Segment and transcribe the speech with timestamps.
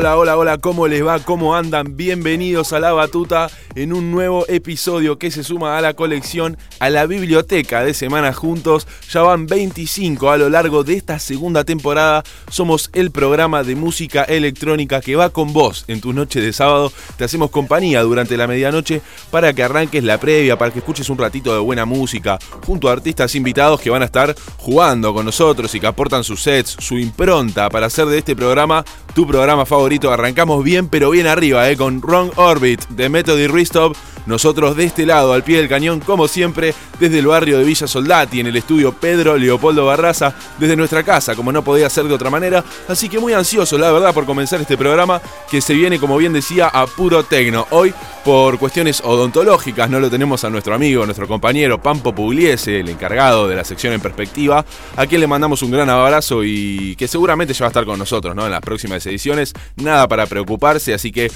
[0.00, 1.18] Hola, hola, hola, ¿cómo les va?
[1.18, 1.94] ¿Cómo andan?
[1.94, 6.88] Bienvenidos a La Batuta en un nuevo episodio que se suma a la colección, a
[6.88, 8.88] la biblioteca de Semana Juntos.
[9.10, 12.22] Ya van 25 a lo largo de esta segunda temporada.
[12.48, 16.90] Somos el programa de música electrónica que va con vos en tu noche de sábado.
[17.18, 21.18] Te hacemos compañía durante la medianoche para que arranques la previa, para que escuches un
[21.18, 25.74] ratito de buena música, junto a artistas invitados que van a estar jugando con nosotros
[25.74, 28.82] y que aportan sus sets, su impronta para hacer de este programa
[29.14, 30.12] tu programa favorito.
[30.12, 33.96] Arrancamos bien, pero bien arriba, eh, con Wrong Orbit de Method y Restop.
[34.26, 37.86] Nosotros de este lado, al pie del cañón, como siempre, desde el barrio de Villa
[37.86, 42.14] Soldati, en el estudio Pedro Leopoldo Barraza, desde nuestra casa, como no podía ser de
[42.14, 42.62] otra manera.
[42.86, 46.32] Así que muy ansioso, la verdad, por comenzar este programa que se viene, como bien
[46.32, 47.66] decía, a puro tecno.
[47.70, 52.90] Hoy, por cuestiones odontológicas, no lo tenemos a nuestro amigo, nuestro compañero Pampo Pugliese, el
[52.90, 54.64] encargado de la sección en perspectiva,
[54.96, 57.98] a quien le mandamos un gran abrazo y que seguramente ya va a estar con
[57.98, 58.44] nosotros ¿no?
[58.44, 59.52] en las próximas ediciones.
[59.76, 61.30] Nada para preocuparse, así que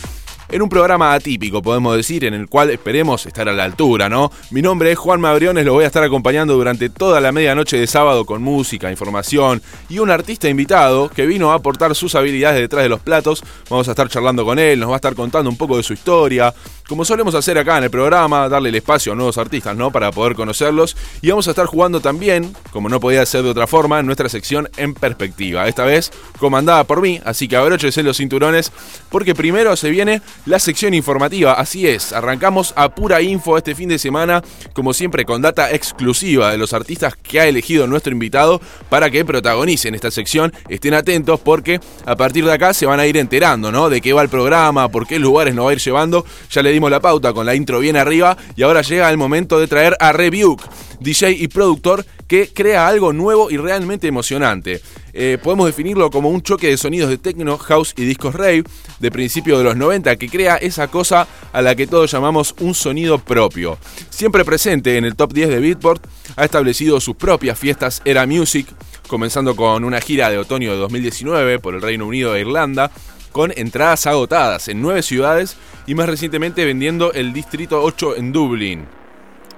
[0.50, 4.30] en un programa atípico, podemos decir, en el cual esperemos estar a la altura, ¿no?
[4.50, 7.86] Mi nombre es Juan Mabriones, lo voy a estar acompañando durante toda la medianoche de
[7.86, 12.82] sábado con música, información y un artista invitado que vino a aportar sus habilidades detrás
[12.82, 13.42] de los platos.
[13.70, 15.94] Vamos a estar charlando con él, nos va a estar contando un poco de su
[15.94, 16.54] historia,
[16.88, 19.90] como solemos hacer acá en el programa, darle el espacio a nuevos artistas, ¿no?
[19.90, 20.96] Para poder conocerlos.
[21.22, 24.28] Y vamos a estar jugando también, como no podía ser de otra forma, en nuestra
[24.28, 25.66] sección en perspectiva.
[25.66, 28.70] Esta vez comandada por mí, así que abróchense los cinturones,
[29.08, 31.54] porque primero se viene la sección informativa.
[31.54, 34.42] Así es, arrancamos a pura info este fin de semana,
[34.74, 39.24] como siempre con data exclusiva de los artistas que ha elegido nuestro invitado para que
[39.24, 40.52] protagonicen esta sección.
[40.68, 43.88] Estén atentos porque a partir de acá se van a ir enterando, ¿no?
[43.88, 46.26] De qué va el programa, por qué lugares nos va a ir llevando.
[46.50, 49.58] Ya le dimos la pauta con la intro bien arriba y ahora llega el momento
[49.58, 50.64] de traer a Rebuke,
[51.00, 54.80] DJ y productor que crea algo nuevo y realmente emocionante.
[55.12, 58.64] Eh, podemos definirlo como un choque de sonidos de techno, house y discos rave
[58.98, 62.74] de principios de los 90 que crea esa cosa a la que todos llamamos un
[62.74, 63.78] sonido propio.
[64.10, 66.04] Siempre presente en el top 10 de Beatport,
[66.36, 68.66] ha establecido sus propias fiestas Era Music,
[69.06, 72.90] comenzando con una gira de otoño de 2019 por el Reino Unido e Irlanda,
[73.34, 75.56] con entradas agotadas en nueve ciudades
[75.88, 78.86] y más recientemente vendiendo el Distrito 8 en Dublín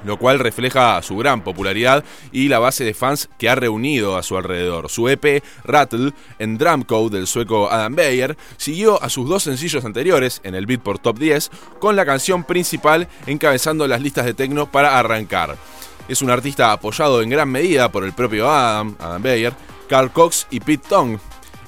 [0.04, 4.22] lo cual refleja su gran popularidad y la base de fans que ha reunido a
[4.22, 4.88] su alrededor.
[4.88, 10.40] Su EP Rattle en Drumcode del sueco Adam Beyer siguió a sus dos sencillos anteriores
[10.44, 11.50] en el Beatport Top 10
[11.80, 15.56] con la canción principal encabezando las listas de techno para arrancar.
[16.08, 19.54] Es un artista apoyado en gran medida por el propio Adam, Adam Beyer,
[19.88, 21.18] Carl Cox y Pete Tong,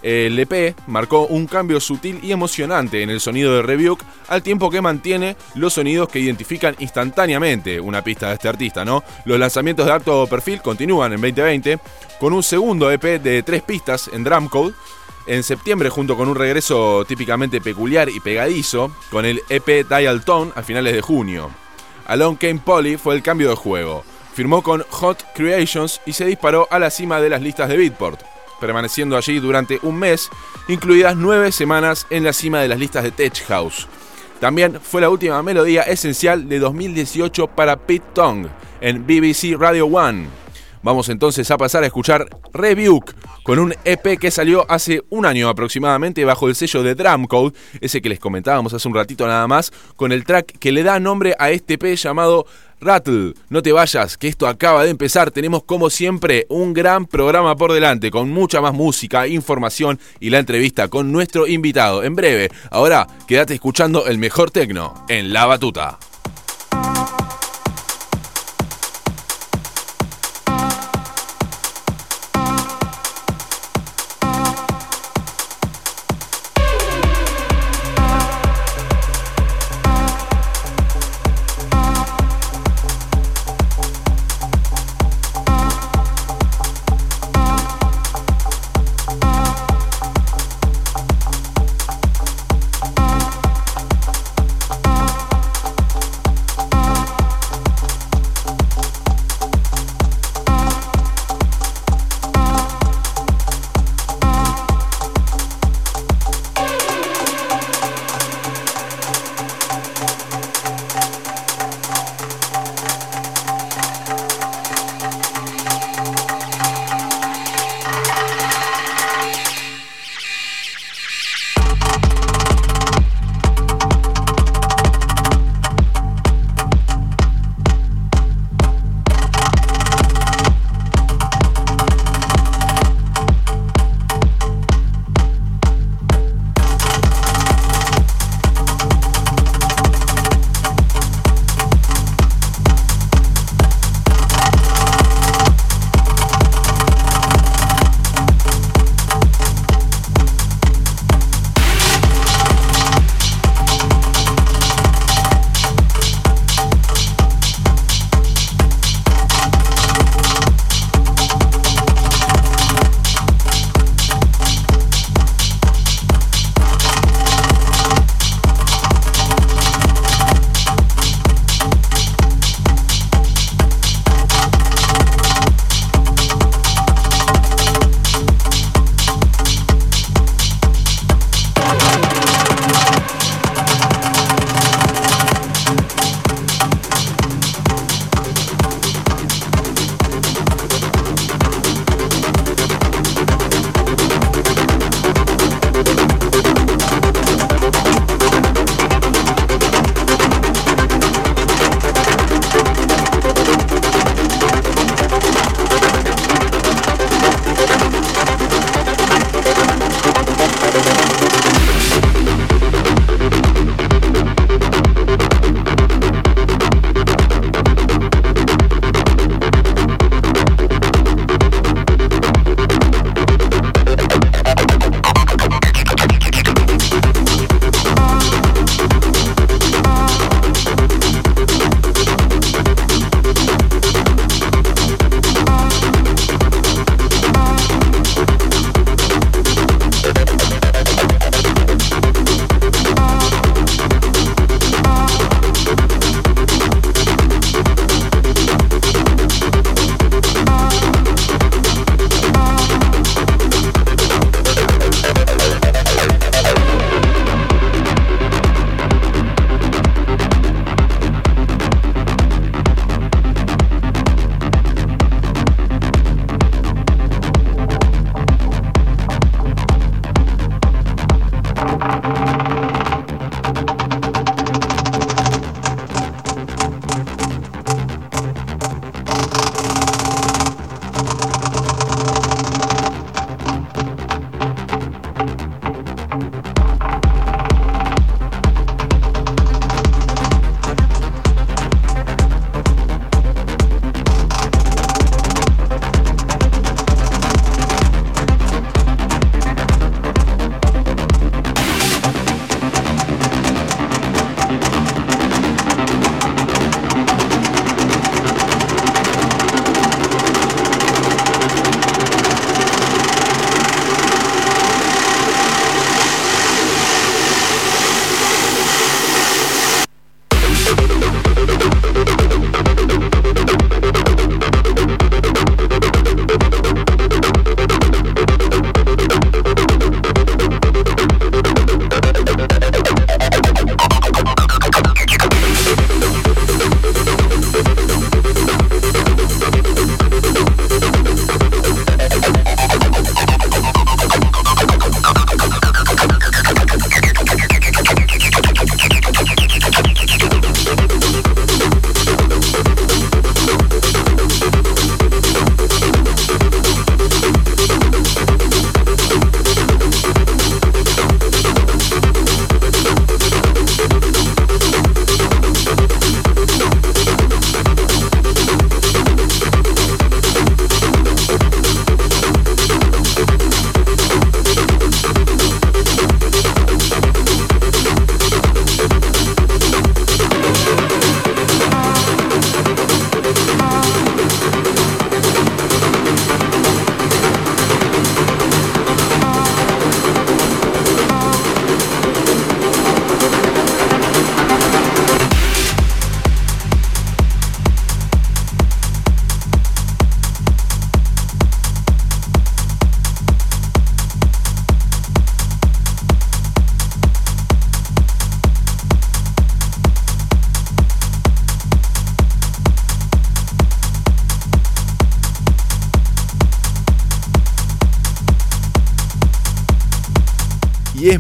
[0.02, 4.70] el EP marcó un cambio sutil y emocionante en el sonido de Rebuke, al tiempo
[4.70, 9.02] que mantiene los sonidos que identifican instantáneamente una pista de este artista, ¿no?
[9.24, 11.78] Los lanzamientos de alto perfil continúan en 2020
[12.20, 14.74] con un segundo EP de tres pistas en Drumcode.
[15.26, 20.52] En septiembre, junto con un regreso típicamente peculiar y pegadizo, con el EP Dial Tone
[20.54, 21.50] a finales de junio.
[22.06, 24.04] Alone Came Polly fue el cambio de juego.
[24.32, 28.22] Firmó con Hot Creations y se disparó a la cima de las listas de Beatport
[28.60, 30.30] permaneciendo allí durante un mes,
[30.68, 33.86] incluidas nueve semanas en la cima de las listas de Tech House.
[34.40, 38.46] También fue la última melodía esencial de 2018 para Pete Tong
[38.80, 40.26] en BBC Radio One.
[40.82, 45.48] Vamos entonces a pasar a escuchar Rebuke con un EP que salió hace un año
[45.48, 49.72] aproximadamente bajo el sello de Drumcode, ese que les comentábamos hace un ratito nada más,
[49.96, 52.46] con el track que le da nombre a este EP llamado
[52.80, 55.30] Rattle, no te vayas, que esto acaba de empezar.
[55.30, 60.38] Tenemos como siempre un gran programa por delante con mucha más música, información y la
[60.38, 62.04] entrevista con nuestro invitado.
[62.04, 65.98] En breve, ahora quédate escuchando el mejor tecno en La Batuta.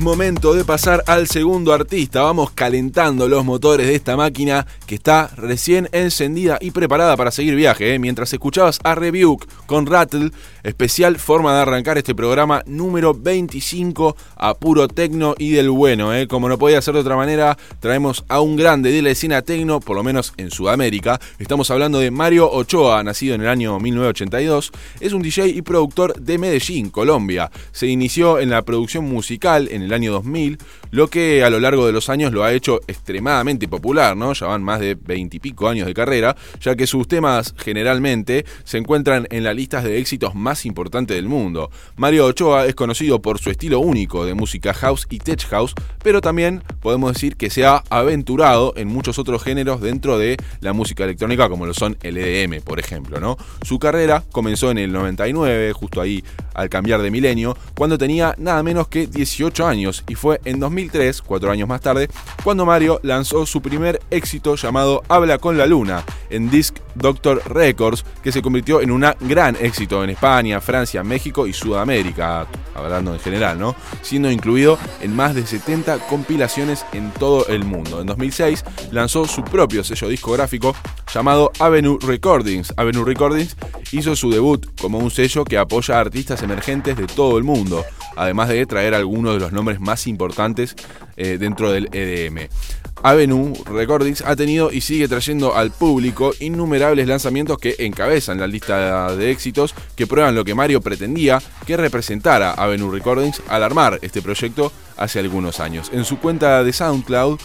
[0.08, 2.22] Momento de pasar al segundo artista.
[2.22, 7.54] Vamos calentando los motores de esta máquina que está recién encendida y preparada para seguir
[7.54, 7.92] viaje.
[7.92, 7.98] ¿eh?
[7.98, 10.30] Mientras escuchabas a Rebuke con Rattle,
[10.62, 16.14] especial forma de arrancar este programa número 25 a puro tecno y del bueno.
[16.14, 16.26] ¿eh?
[16.26, 19.78] Como no podía ser de otra manera, traemos a un grande de la escena tecno,
[19.78, 21.20] por lo menos en Sudamérica.
[21.38, 24.72] Estamos hablando de Mario Ochoa, nacido en el año 1982.
[25.00, 27.50] Es un DJ y productor de Medellín, Colombia.
[27.78, 30.58] Se inició en la producción musical en el año 2000,
[30.90, 34.32] lo que a lo largo de los años lo ha hecho extremadamente popular, ¿no?
[34.32, 38.44] Ya van más de 20 y pico años de carrera, ya que sus temas generalmente
[38.64, 41.70] se encuentran en las listas de éxitos más importantes del mundo.
[41.94, 46.20] Mario Ochoa es conocido por su estilo único de música house y tech house, pero
[46.20, 51.04] también podemos decir que se ha aventurado en muchos otros géneros dentro de la música
[51.04, 53.36] electrónica, como lo son el EDM, por ejemplo, ¿no?
[53.62, 58.62] Su carrera comenzó en el 99, justo ahí al cambiar de milenio, cuando tenía nada
[58.62, 62.08] menos que 18 años y fue en 2003, cuatro años más tarde,
[62.44, 68.04] cuando Mario lanzó su primer éxito llamado Habla con la Luna en Disc Doctor Records,
[68.22, 73.20] que se convirtió en un gran éxito en España, Francia, México y Sudamérica, hablando en
[73.20, 73.76] general, ¿no?
[74.02, 78.00] Siendo incluido en más de 70 compilaciones en todo el mundo.
[78.00, 80.74] En 2006 lanzó su propio sello discográfico
[81.12, 82.72] llamado Avenue Recordings.
[82.76, 83.56] Avenue Recordings
[83.92, 87.57] hizo su debut como un sello que apoya a artistas emergentes de todo el mundo
[88.16, 90.74] además de traer algunos de los nombres más importantes
[91.16, 92.48] eh, dentro del EDM.
[93.02, 99.14] Avenue Recordings ha tenido y sigue trayendo al público innumerables lanzamientos que encabezan la lista
[99.14, 104.20] de éxitos que prueban lo que Mario pretendía que representara Avenue Recordings al armar este
[104.20, 105.90] proyecto hace algunos años.
[105.92, 107.38] En su cuenta de SoundCloud,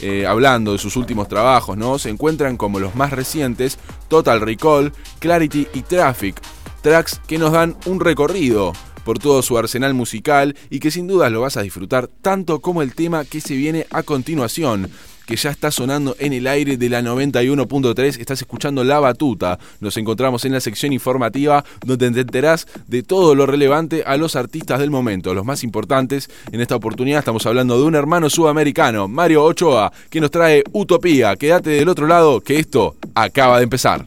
[0.00, 1.98] eh, hablando de sus últimos trabajos, ¿no?
[1.98, 6.40] se encuentran como los más recientes Total Recall, Clarity y Traffic,
[6.82, 8.72] tracks que nos dan un recorrido
[9.04, 12.82] por todo su arsenal musical y que sin dudas lo vas a disfrutar tanto como
[12.82, 14.90] el tema que se viene a continuación
[15.30, 18.18] que ya está sonando en el aire de la 91.3.
[18.18, 19.60] Estás escuchando La Batuta.
[19.78, 22.40] Nos encontramos en la sección informativa donde te
[22.88, 26.28] de todo lo relevante a los artistas del momento, los más importantes.
[26.50, 31.36] En esta oportunidad estamos hablando de un hermano sudamericano, Mario Ochoa, que nos trae Utopía.
[31.36, 34.06] Quédate del otro lado que esto acaba de empezar.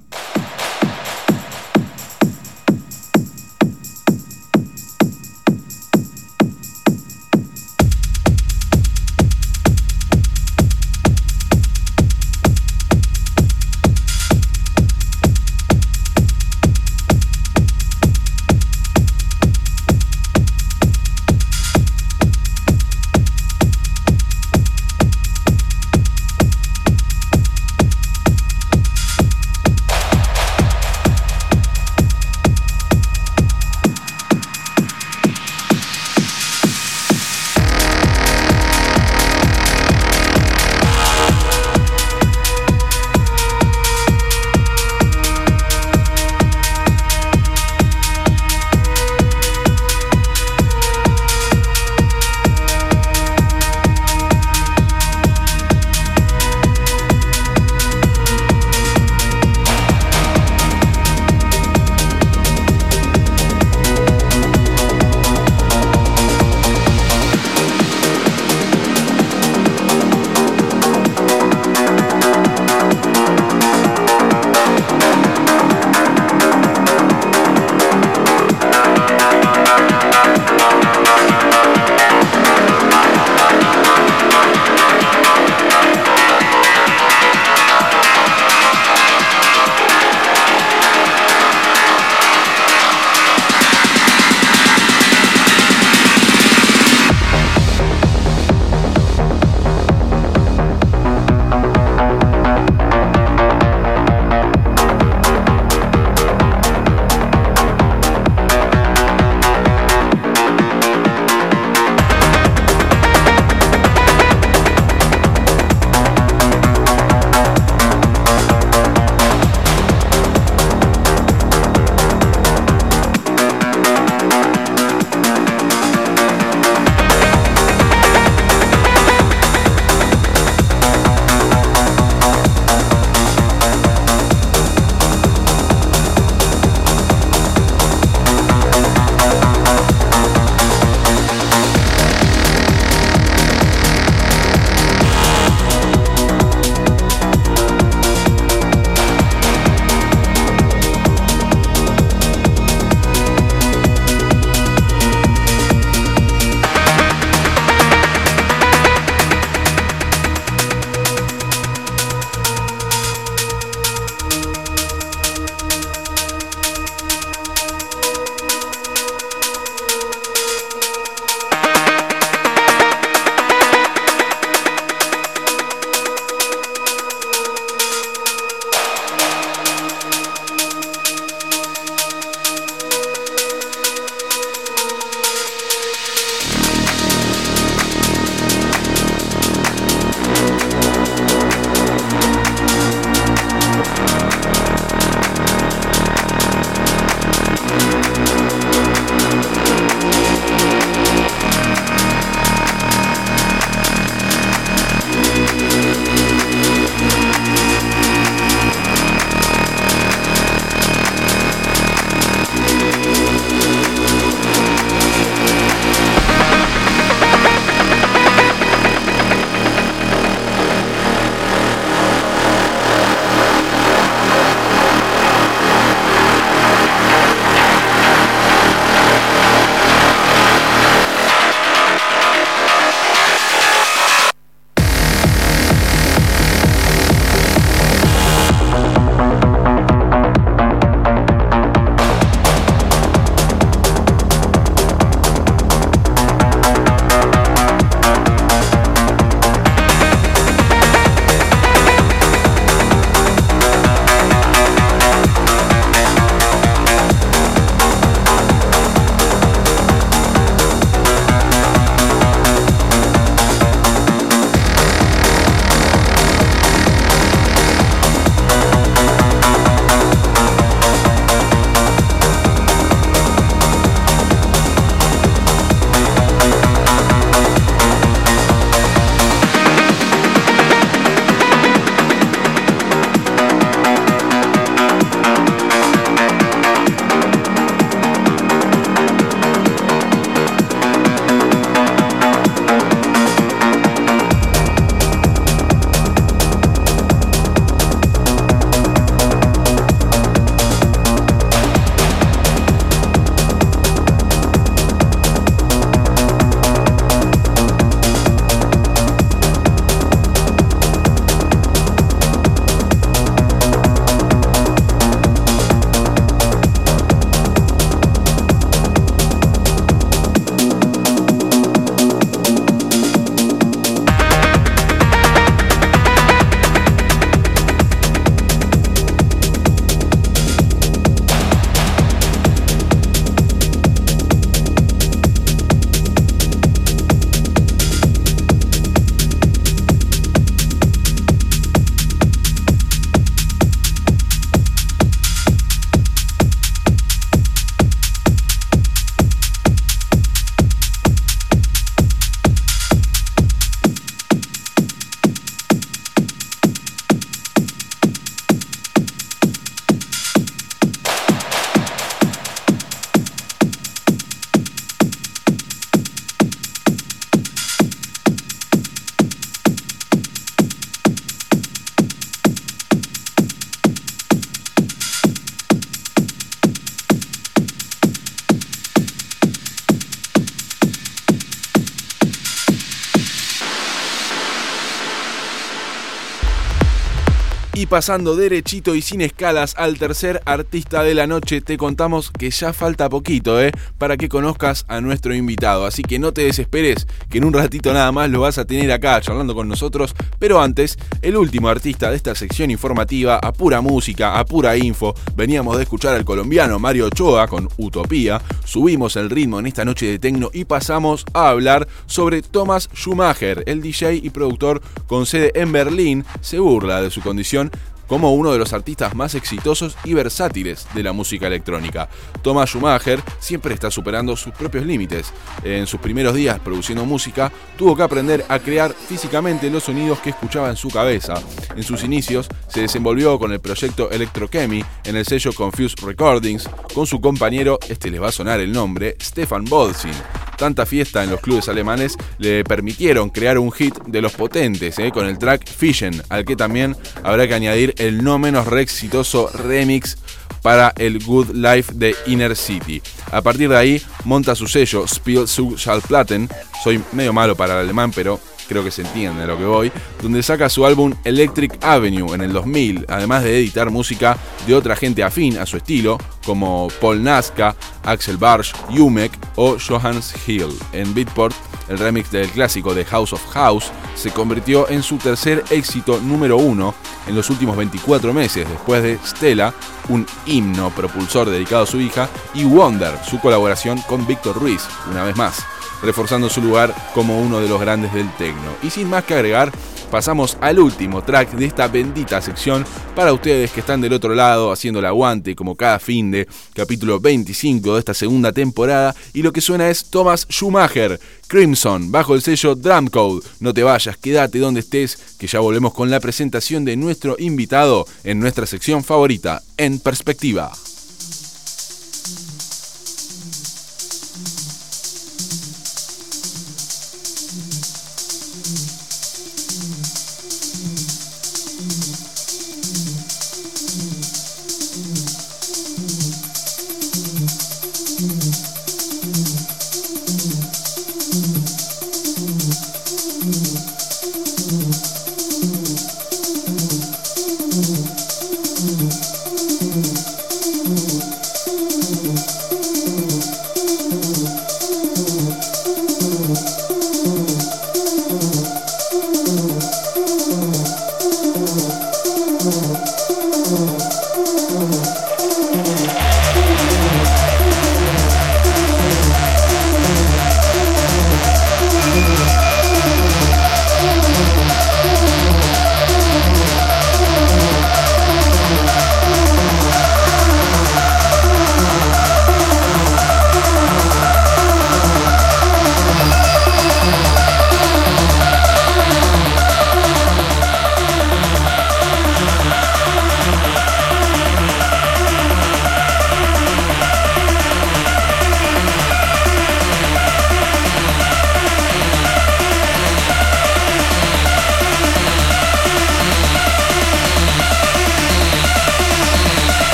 [387.93, 392.73] Pasando derechito y sin escalas al tercer artista de la noche, te contamos que ya
[392.73, 393.71] falta poquito, ¿eh?
[393.99, 395.85] Para que conozcas a nuestro invitado.
[395.85, 398.91] Así que no te desesperes, que en un ratito nada más lo vas a tener
[398.91, 400.12] acá charlando con nosotros.
[400.43, 405.15] Pero antes, el último artista de esta sección informativa, a pura música, a pura info.
[405.37, 408.41] Veníamos de escuchar al colombiano Mario Ochoa con Utopía.
[408.65, 413.63] Subimos el ritmo en esta noche de tecno y pasamos a hablar sobre Thomas Schumacher,
[413.67, 416.25] el DJ y productor con sede en Berlín.
[416.41, 417.71] Se burla de su condición
[418.13, 422.07] como uno de los artistas más exitosos y versátiles de la música electrónica.
[422.43, 425.33] Thomas Schumacher siempre está superando sus propios límites.
[425.63, 430.29] En sus primeros días produciendo música, tuvo que aprender a crear físicamente los sonidos que
[430.29, 431.41] escuchaba en su cabeza.
[431.75, 437.07] En sus inicios, se desenvolvió con el proyecto Electrochemy en el sello Confused Recordings con
[437.07, 440.13] su compañero, este les va a sonar el nombre, Stefan Bolzin
[440.57, 445.11] tanta fiesta en los clubes alemanes le permitieron crear un hit de los potentes eh,
[445.11, 449.49] con el track Fission, al que también habrá que añadir el no menos re exitoso
[449.53, 450.17] remix
[450.61, 453.01] para el Good Life de Inner City.
[453.31, 456.49] A partir de ahí monta su sello Spiel zu Schallplatten,
[456.83, 458.39] soy medio malo para el alemán pero
[458.73, 462.41] creo que se entiende a lo que voy, donde saca su álbum Electric Avenue en
[462.41, 467.21] el 2000, además de editar música de otra gente afín a su estilo, como Paul
[467.21, 470.71] Nazca, Axel Barsch, Yumek o Johannes Hill.
[470.91, 471.55] En Beatport,
[471.87, 476.57] el remix del clásico de House of House se convirtió en su tercer éxito número
[476.57, 476.95] uno
[477.27, 479.71] en los últimos 24 meses, después de Stella,
[480.09, 484.81] un himno propulsor dedicado a su hija, y Wonder, su colaboración con Víctor Ruiz,
[485.11, 485.63] una vez más
[486.03, 488.75] reforzando su lugar como uno de los grandes del tecno.
[488.83, 489.71] Y sin más que agregar,
[490.11, 492.85] pasamos al último track de esta bendita sección
[493.15, 497.19] para ustedes que están del otro lado haciendo el aguante como cada fin de capítulo
[497.19, 502.43] 25 de esta segunda temporada y lo que suena es Thomas Schumacher, Crimson, bajo el
[502.43, 503.41] sello Drumcode.
[503.59, 508.05] No te vayas, quédate donde estés, que ya volvemos con la presentación de nuestro invitado
[508.23, 510.71] en nuestra sección favorita, En Perspectiva.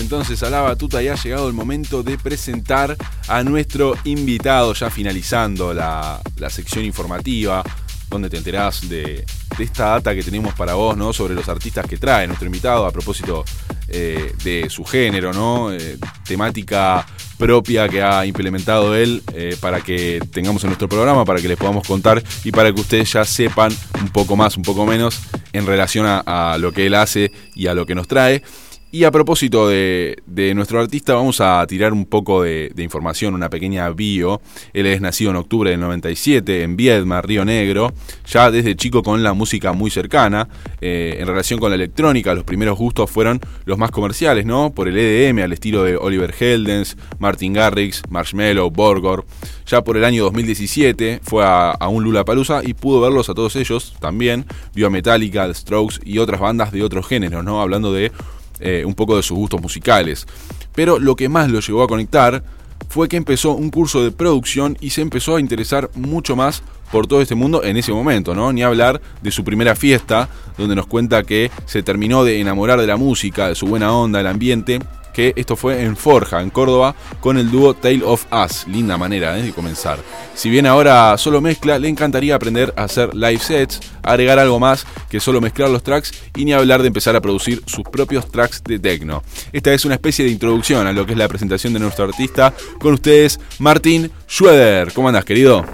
[0.00, 4.90] Entonces a la batuta y ha llegado el momento de presentar a nuestro invitado, ya
[4.90, 7.62] finalizando la, sección informativa,
[8.08, 9.24] donde te enterás de,
[9.58, 11.12] esta data que tenemos para vos, ¿no?
[11.12, 13.44] Sobre los artistas que trae nuestro invitado a propósito
[13.88, 15.72] eh, de su género, ¿no?
[15.72, 17.04] Eh, temática
[17.36, 21.56] propia que ha implementado él eh, para que tengamos en nuestro programa, para que les
[21.56, 25.20] podamos contar y para que ustedes ya sepan un poco más, un poco menos
[25.52, 28.42] en relación a lo que él hace y a lo que nos trae.
[28.90, 30.16] Y a propósito de,
[30.54, 34.40] nuestro artista, vamos a tirar un poco de, información, una pequeña bio.
[34.72, 37.92] Él es nacido en octubre del 97 en Viedma, Río Negro,
[38.26, 40.48] ya desde chico con la música muy cercana.
[40.80, 44.70] Eh, en relación con la electrónica, los primeros gustos fueron los más comerciales, ¿no?
[44.70, 49.26] Por el EDM, al estilo de Oliver Heldens, Martin Garrix, Marshmello, Borgor.
[49.66, 53.34] Ya por el año 2017 fue a, a un Lula Palusa y pudo verlos a
[53.34, 54.46] todos ellos también.
[54.74, 57.60] Vio a Metallica, The Strokes y otras bandas de otros géneros, ¿no?
[57.60, 58.12] Hablando de
[58.60, 60.26] eh, un poco de sus gustos musicales.
[60.74, 62.42] Pero lo que más lo llevó a conectar
[62.88, 67.06] fue que empezó un curso de producción y se empezó a interesar mucho más por
[67.06, 68.52] todo este mundo en ese momento, ¿no?
[68.52, 72.86] Ni hablar de su primera fiesta, donde nos cuenta que se terminó de enamorar de
[72.86, 74.78] la música, de su buena onda, del ambiente,
[75.18, 78.66] esto fue en Forja, en Córdoba, con el dúo Tale of Us.
[78.68, 79.42] Linda manera ¿eh?
[79.42, 79.98] de comenzar.
[80.34, 84.86] Si bien ahora solo mezcla, le encantaría aprender a hacer live sets, agregar algo más
[85.10, 88.62] que solo mezclar los tracks y ni hablar de empezar a producir sus propios tracks
[88.62, 89.22] de techno.
[89.52, 92.54] Esta es una especie de introducción a lo que es la presentación de nuestro artista.
[92.78, 94.92] Con ustedes, Martín Schroeder.
[94.92, 95.64] ¿Cómo andas, querido?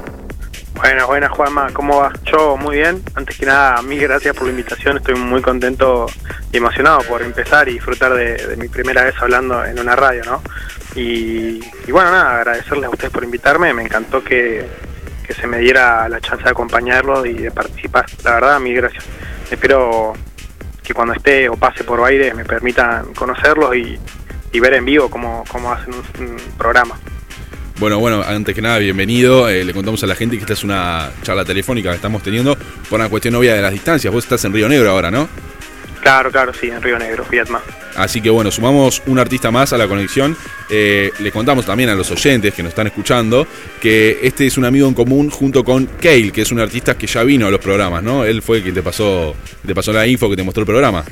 [0.74, 2.12] Buenas, buenas Juanma, ¿cómo va?
[2.24, 3.00] Yo muy bien.
[3.14, 4.96] Antes que nada, mil gracias por la invitación.
[4.96, 6.06] Estoy muy contento
[6.52, 10.42] y emocionado por empezar y disfrutar de, mi primera vez hablando en una radio, ¿no?
[10.96, 11.60] Y,
[11.90, 13.72] bueno, nada, agradecerles a ustedes por invitarme.
[13.72, 14.66] Me encantó que,
[15.28, 18.06] se me diera la chance de acompañarlos y de participar.
[18.24, 19.04] La verdad, mil gracias.
[19.50, 20.12] Espero
[20.82, 23.98] que cuando esté o pase por aire me permitan conocerlos y,
[24.60, 26.98] ver en vivo cómo, cómo hacen un programa.
[27.78, 29.48] Bueno, bueno, antes que nada, bienvenido.
[29.48, 32.56] Eh, le contamos a la gente que esta es una charla telefónica que estamos teniendo
[32.88, 34.12] por una cuestión obvia de las distancias.
[34.14, 35.28] Vos estás en Río Negro ahora, ¿no?
[36.00, 37.60] Claro, claro, sí, en Río Negro, Vietma.
[37.96, 40.36] Así que bueno, sumamos un artista más a la conexión.
[40.70, 43.46] Eh, le contamos también a los oyentes que nos están escuchando
[43.80, 47.06] que este es un amigo en común junto con Kale, que es un artista que
[47.08, 48.24] ya vino a los programas, ¿no?
[48.24, 49.34] Él fue quien te pasó,
[49.66, 51.04] te pasó la info que te mostró el programa.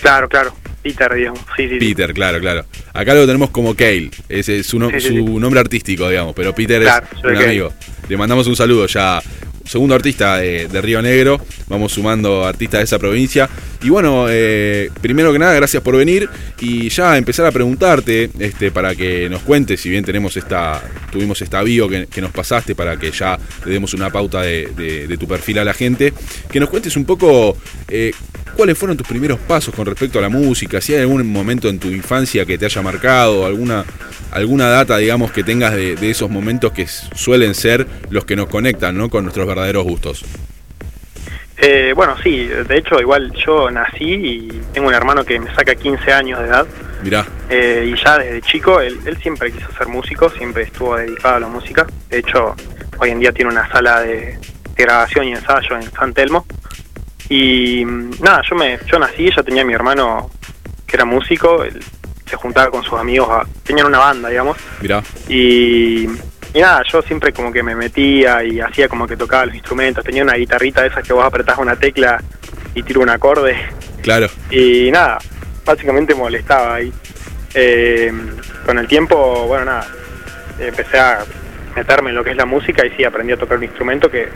[0.00, 0.54] Claro, claro.
[0.82, 1.40] Peter, digamos.
[1.56, 2.66] Sí, sí, Peter, claro, claro.
[2.92, 7.36] Acá lo tenemos como Kale, ese es su, nombre artístico, digamos, pero Peter es un
[7.36, 7.72] amigo.
[8.08, 9.22] Le mandamos un saludo ya
[9.64, 11.40] segundo artista de, Río Negro.
[11.68, 13.48] Vamos sumando artistas de esa provincia.
[13.82, 16.28] Y bueno, eh, primero que nada, gracias por venir.
[16.60, 21.40] Y ya empezar a preguntarte, este, para que nos cuentes, si bien tenemos esta, tuvimos
[21.42, 25.58] esta bio que, nos pasaste para que ya le demos una pauta de, tu perfil
[25.58, 26.12] a la gente,
[26.50, 27.56] que nos cuentes un poco
[27.88, 28.12] eh,
[28.54, 31.78] cuáles fueron tus primeros pasos con respecto a la música, si hay algún momento en
[31.78, 33.84] tu infancia que te haya marcado, alguna,
[34.30, 38.48] alguna data, digamos, que tengas de, de esos momentos que suelen ser los que nos
[38.48, 39.08] conectan ¿no?
[39.10, 40.24] con nuestros verdaderos gustos.
[41.56, 45.74] Eh, bueno, sí, de hecho igual yo nací y tengo un hermano que me saca
[45.74, 46.66] 15 años de edad.
[47.02, 47.24] Mirá.
[47.48, 51.46] Eh, y ya desde chico, él, siempre quiso ser músico, siempre estuvo dedicado a la
[51.46, 51.86] música.
[52.10, 52.56] De hecho,
[52.98, 54.38] hoy en día tiene una sala de,
[54.76, 56.46] grabación y ensayo en San Telmo.
[57.28, 57.84] Y
[58.20, 60.30] nada, yo me yo nací, ya tenía mi hermano
[60.86, 61.82] que era músico, él
[62.26, 64.56] se juntaba con sus amigos, tenían una banda, digamos.
[64.80, 65.02] Mirá.
[65.28, 66.08] Y
[66.54, 70.04] y nada, yo siempre como que me metía y hacía como que tocaba los instrumentos.
[70.04, 72.22] Tenía una guitarrita de esas que vos apretás una tecla
[72.76, 73.56] y tiro un acorde.
[74.02, 74.28] Claro.
[74.52, 75.18] Y nada,
[75.64, 76.92] básicamente molestaba ahí.
[77.54, 78.12] Eh,
[78.64, 79.88] con el tiempo, bueno, nada,
[80.60, 81.24] empecé a
[81.74, 84.28] meterme en lo que es la música y sí, aprendí a tocar un instrumento que,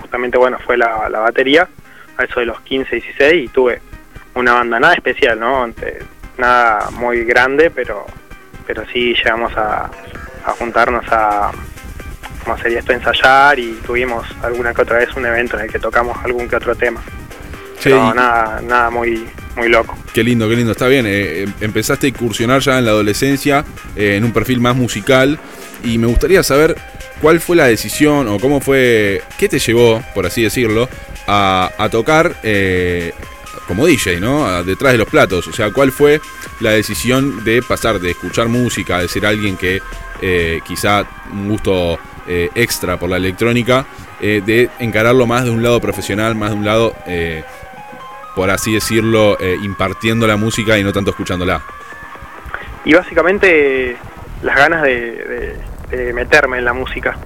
[0.00, 1.68] justamente, bueno, fue la, batería,
[2.16, 3.80] a eso de los 15, 16, y tuve
[4.34, 5.68] una banda nada especial, ¿no?
[6.38, 8.06] Nada muy grande, pero,
[8.66, 9.90] pero sí llegamos a,
[10.44, 11.52] a juntarnos a,
[12.44, 15.78] como sería esto, ensayar y tuvimos alguna que otra vez un evento en el que
[15.78, 17.02] tocamos algún que otro tema.
[17.82, 19.96] Pero nada, nada muy, muy loco.
[20.12, 21.04] Qué lindo, qué lindo, está bien.
[21.06, 23.64] Eh, em, empezaste a incursionar ya en la adolescencia
[23.96, 25.38] eh, en un perfil más musical
[25.82, 26.76] y me gustaría saber
[27.20, 30.88] cuál fue la decisión o cómo fue, qué te llevó, por así decirlo,
[31.26, 33.12] a, tocar eh,
[33.66, 34.62] como DJ, ¿no?
[34.64, 35.46] Detrás de los platos.
[35.46, 36.20] O sea, ¿cuál fue
[36.60, 39.80] la decisión de pasar de escuchar música, de ser alguien que
[40.24, 43.84] eh, quizá un gusto eh, extra por la electrónica,
[44.20, 46.94] eh, de encararlo más de un lado profesional, más de un lado,
[48.36, 51.60] por así decirlo, impartiendo la música y no tanto escuchándola.
[52.84, 53.96] Y básicamente
[54.42, 55.56] las ganas de,
[56.14, 57.16] meterme en la música.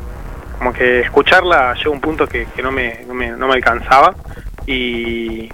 [0.59, 4.15] Como que escucharla llegó un punto que, no, me, no, me, no me alcanzaba
[4.67, 5.49] y,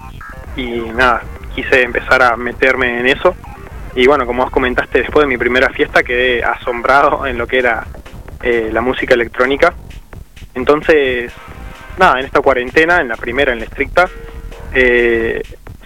[0.55, 1.21] y nada,
[1.55, 3.35] quise empezar a meterme en eso
[3.95, 7.59] y bueno, como vos comentaste, después de mi primera fiesta quedé asombrado en lo que
[7.59, 7.85] era
[8.41, 9.73] eh, la música electrónica.
[10.55, 11.31] Entonces,
[11.99, 14.09] nada, en esta cuarentena, en la primera, en la estricta,
[14.73, 15.43] eh,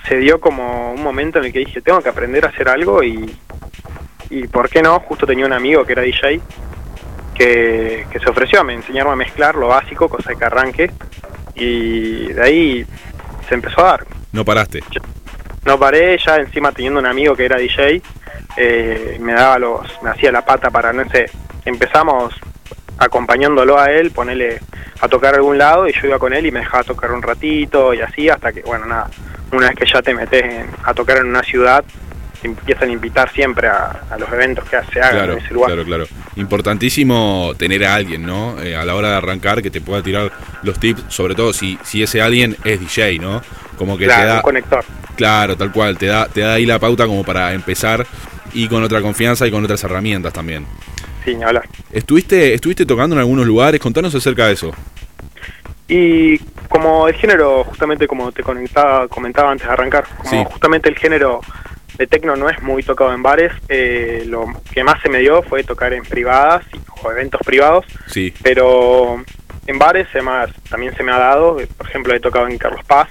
[0.08, 3.04] se dio como un momento en el que dije, tengo que aprender a hacer algo
[3.04, 3.30] y,
[4.30, 5.00] y ¿por qué no?
[5.02, 6.40] Justo tenía un amigo que era DJ
[7.38, 10.92] que, que se ofreció a me enseñarme a mezclar lo básico, cosa de que arranque,
[11.56, 12.86] y de ahí
[13.48, 14.06] se empezó a dar.
[14.32, 14.82] No paraste.
[15.66, 18.02] no paré, ya encima teniendo un amigo que era DJ,
[18.58, 21.26] eh, me daba los, me hacía la pata para, no sé,
[21.66, 22.34] empezamos
[22.98, 24.60] acompañándolo a él, ponerle
[25.02, 27.22] a tocar a algún lado y yo iba con él y me dejaba tocar un
[27.22, 29.08] ratito y así hasta que, bueno, nada,
[29.52, 31.84] una vez que ya te metes en- a tocar en una ciudad,
[32.44, 35.72] empiezan a invitar siempre a, a los eventos que se hagan Claro, en ese lugar.
[35.72, 36.06] claro, claro.
[36.36, 38.62] Importantísimo tener a alguien, ¿no?
[38.62, 40.32] Eh, a la hora de arrancar que te pueda tirar
[40.64, 43.42] los tips, sobre todo si, si ese alguien es DJ, ¿no?
[43.78, 44.86] Como que Claro, te da, un conector.
[45.16, 48.06] claro, tal cual, te da, te da ahí la pauta como para empezar
[48.54, 50.66] y con otra confianza y con otras herramientas también.
[51.26, 51.64] Sí, hablar.
[51.92, 53.80] ¿Estuviste, estuviste tocando en algunos lugares?
[53.80, 54.72] Contanos acerca de eso.
[55.90, 56.38] Y
[56.70, 60.38] como el género, justamente como te comentaba, comentaba antes de arrancar, como Sí.
[60.46, 61.42] justamente el género
[61.98, 65.42] de tecno no es muy tocado en bares, eh, lo que más se me dio
[65.42, 66.66] fue tocar en privadas
[67.02, 69.24] o eventos privados, Sí, pero
[69.66, 70.32] en bares se me
[70.70, 73.10] también se me ha dado, eh, por ejemplo he tocado en Carlos Paz,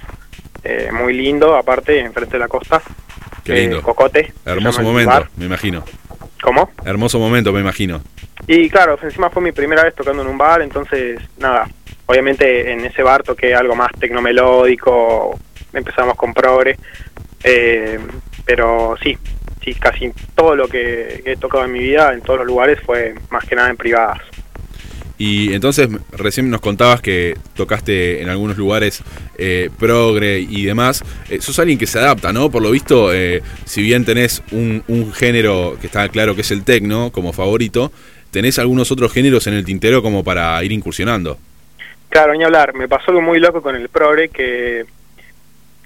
[0.63, 2.81] eh, muy lindo, aparte, enfrente de la costa,
[3.43, 3.81] qué eh, lindo.
[3.81, 4.33] Cocote.
[4.43, 5.83] se Hermoso momento, me imagino.
[6.41, 6.71] ¿Cómo?
[6.85, 8.01] Hermoso momento, me imagino.
[8.47, 11.67] Y claro, encima fue mi primera vez tocando en un bar, entonces nada,
[12.05, 15.39] obviamente en ese bar toqué algo más tecnomelódico,
[15.73, 16.77] empezamos con progre,
[17.43, 17.99] eh,
[18.47, 19.15] pero sí,
[19.63, 23.13] sí, casi todo lo que he tocado en mi vida, en todos los lugares, fue
[23.29, 24.19] más que nada en privadas.
[25.19, 29.03] Y entonces recién nos contabas que tocaste en algunos lugares
[29.37, 31.03] eh, progre y demás.
[31.29, 32.49] Eh, sos alguien que se adapta, ¿no?
[32.51, 36.51] Por lo visto, eh, si bien tenés un, un género que está claro que es
[36.51, 37.91] el tecno como favorito,
[38.31, 41.37] tenés algunos otros géneros en el tintero como para ir incursionando.
[42.09, 44.85] Claro, ni hablar, me pasó algo muy loco con el progre que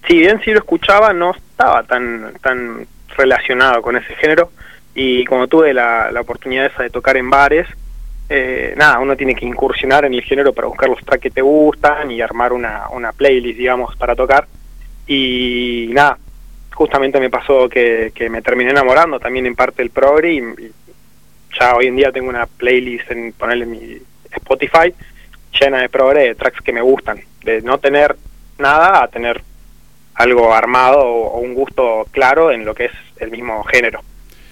[0.08, 2.88] si bien sí lo escuchaba, no estaba tan, tan
[3.18, 4.52] relacionado con ese género
[4.94, 7.68] y cuando tuve la, la oportunidad esa de tocar en bares,
[8.30, 11.42] eh, nada, uno tiene que incursionar en el género para buscar los tracks que te
[11.42, 14.48] gustan y armar una, una playlist, digamos, para tocar.
[15.06, 16.18] Y nada,
[16.74, 20.42] justamente me pasó que, que me terminé enamorando también en parte del progre y
[21.60, 23.98] ya hoy en día tengo una playlist en ponerle mi
[24.32, 24.94] Spotify
[25.60, 28.16] llena de progre de tracks que me gustan, de no tener
[28.58, 29.42] nada a tener
[30.16, 34.02] algo armado o, o un gusto claro en lo que es el mismo género.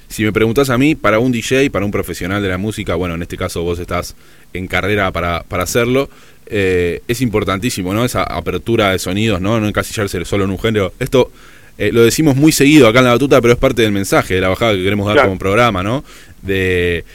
[0.07, 3.13] Si me preguntás a mí, para un DJ, para un profesional de la música, bueno,
[3.15, 4.15] en este caso vos estás
[4.53, 6.09] en carrera para, para hacerlo,
[6.47, 8.03] eh, es importantísimo, ¿no?
[8.03, 9.59] Esa apertura de sonidos, ¿no?
[9.59, 10.93] No encasillarse solo en un género.
[10.99, 11.31] Esto
[11.77, 14.41] eh, lo decimos muy seguido acá en la batuta, pero es parte del mensaje, de
[14.41, 15.29] la bajada que queremos dar Claro.
[15.29, 16.03] como programa, ¿no?
[16.41, 17.05] De,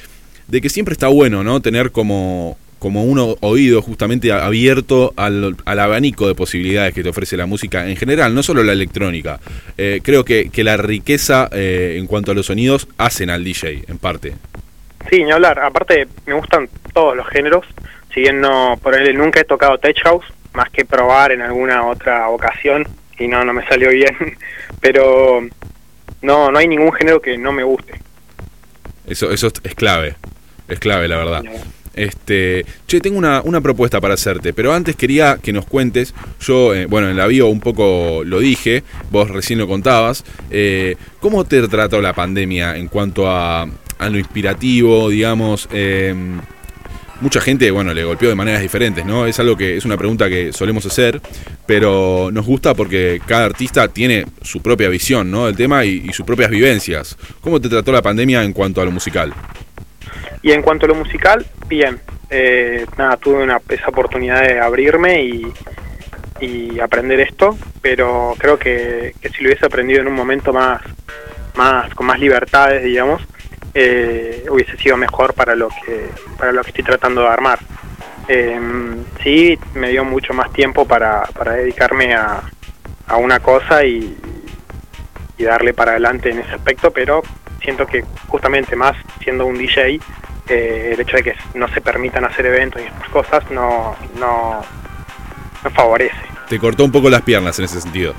[0.47, 1.61] de que siempre está bueno, ¿no?
[1.61, 7.35] Tener como, como un oído justamente abierto al, al abanico de posibilidades que te ofrece
[7.35, 9.41] la música en general, no solo la electrónica.
[9.79, 13.85] Eh, creo que, que la riqueza eh, en cuanto a los sonidos hacen al DJ,
[13.89, 14.35] en parte.
[15.09, 15.61] Sí, ni hablar.
[15.61, 17.65] Aparte, me gustan todos los géneros.
[18.13, 21.87] Si bien no, por él nunca he tocado Tech House, más que probar en alguna
[21.87, 22.87] otra ocasión
[23.19, 24.15] y no, no me salió bien.
[24.83, 25.41] Pero
[26.21, 27.95] no, no hay ningún género que no me guste.
[29.07, 30.17] Eso, eso es clave,
[30.69, 31.45] es clave la verdad.
[31.95, 36.75] Este, che, tengo una, una propuesta para hacerte, pero antes quería que nos cuentes, yo,
[36.75, 41.45] eh, bueno, en la bio un poco lo dije, vos recién lo contabas, eh, ¿cómo
[41.45, 45.69] te trató la pandemia en cuanto a, a lo inspirativo, digamos?
[45.73, 46.15] eh,
[47.21, 49.27] mucha gente, bueno, le golpeó de maneras diferentes, ¿no?
[49.27, 51.21] Es algo que es una pregunta que solemos hacer,
[51.67, 55.47] pero nos gusta porque cada artista tiene su propia visión, ¿no?
[55.47, 57.17] Del tema y sus propias vivencias.
[57.41, 59.33] ¿Cómo te trató la pandemia en cuanto a lo musical?
[60.45, 61.99] Y en cuanto a lo musical, bien.
[62.29, 65.53] Eh, nada, tuve una, esa oportunidad de abrirme y,
[66.83, 70.83] aprender esto, pero creo que, si lo hubiese aprendido en un momento más,
[71.55, 73.23] más con más libertades, digamos,
[73.73, 77.61] eh, hubiese sido mejor para lo que para lo que estoy tratando de armar.
[78.29, 78.61] Eh,
[79.23, 81.27] sí, me dio mucho más tiempo para,
[81.57, 82.43] dedicarme a,
[83.17, 84.15] una cosa y
[85.39, 87.23] darle para adelante en ese aspecto, pero
[87.63, 89.99] siento que justamente más siendo un DJ,
[90.49, 94.63] eh, el hecho de que no se permitan hacer eventos y estas cosas no, no,
[95.63, 96.17] no favorece.
[96.49, 98.15] Te cortó un poco las piernas en ese sentido.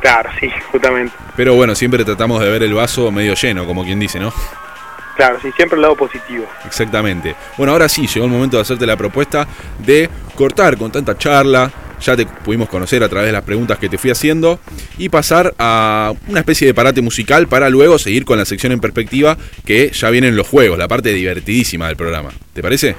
[0.00, 1.14] Claro, sí, justamente.
[1.34, 4.32] Pero bueno, siempre tratamos de ver el vaso medio lleno, como quien dice, ¿no?
[5.16, 6.46] Claro, sí, siempre el lado positivo.
[6.64, 7.34] Exactamente.
[7.56, 9.46] Bueno, ahora sí, llegó el momento de hacerte la propuesta
[9.78, 11.70] de cortar con tanta charla,
[12.00, 14.60] ya te pudimos conocer a través de las preguntas que te fui haciendo,
[14.98, 18.80] y pasar a una especie de parate musical para luego seguir con la sección en
[18.80, 22.30] perspectiva que ya vienen los juegos, la parte divertidísima del programa.
[22.52, 22.96] ¿Te parece?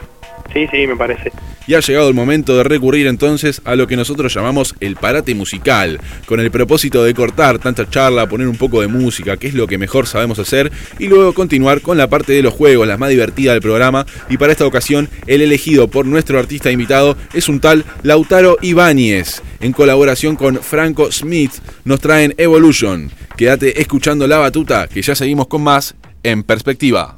[0.53, 1.31] Sí, sí, me parece.
[1.67, 5.33] Y ha llegado el momento de recurrir entonces a lo que nosotros llamamos el parate
[5.35, 9.53] musical, con el propósito de cortar tanta charla, poner un poco de música, que es
[9.53, 12.97] lo que mejor sabemos hacer, y luego continuar con la parte de los juegos, la
[12.97, 14.05] más divertida del programa.
[14.29, 19.41] Y para esta ocasión, el elegido por nuestro artista invitado es un tal Lautaro Ibáñez.
[19.59, 21.51] En colaboración con Franco Smith,
[21.83, 23.09] nos traen Evolution.
[23.35, 27.15] Quédate escuchando la batuta, que ya seguimos con más en perspectiva.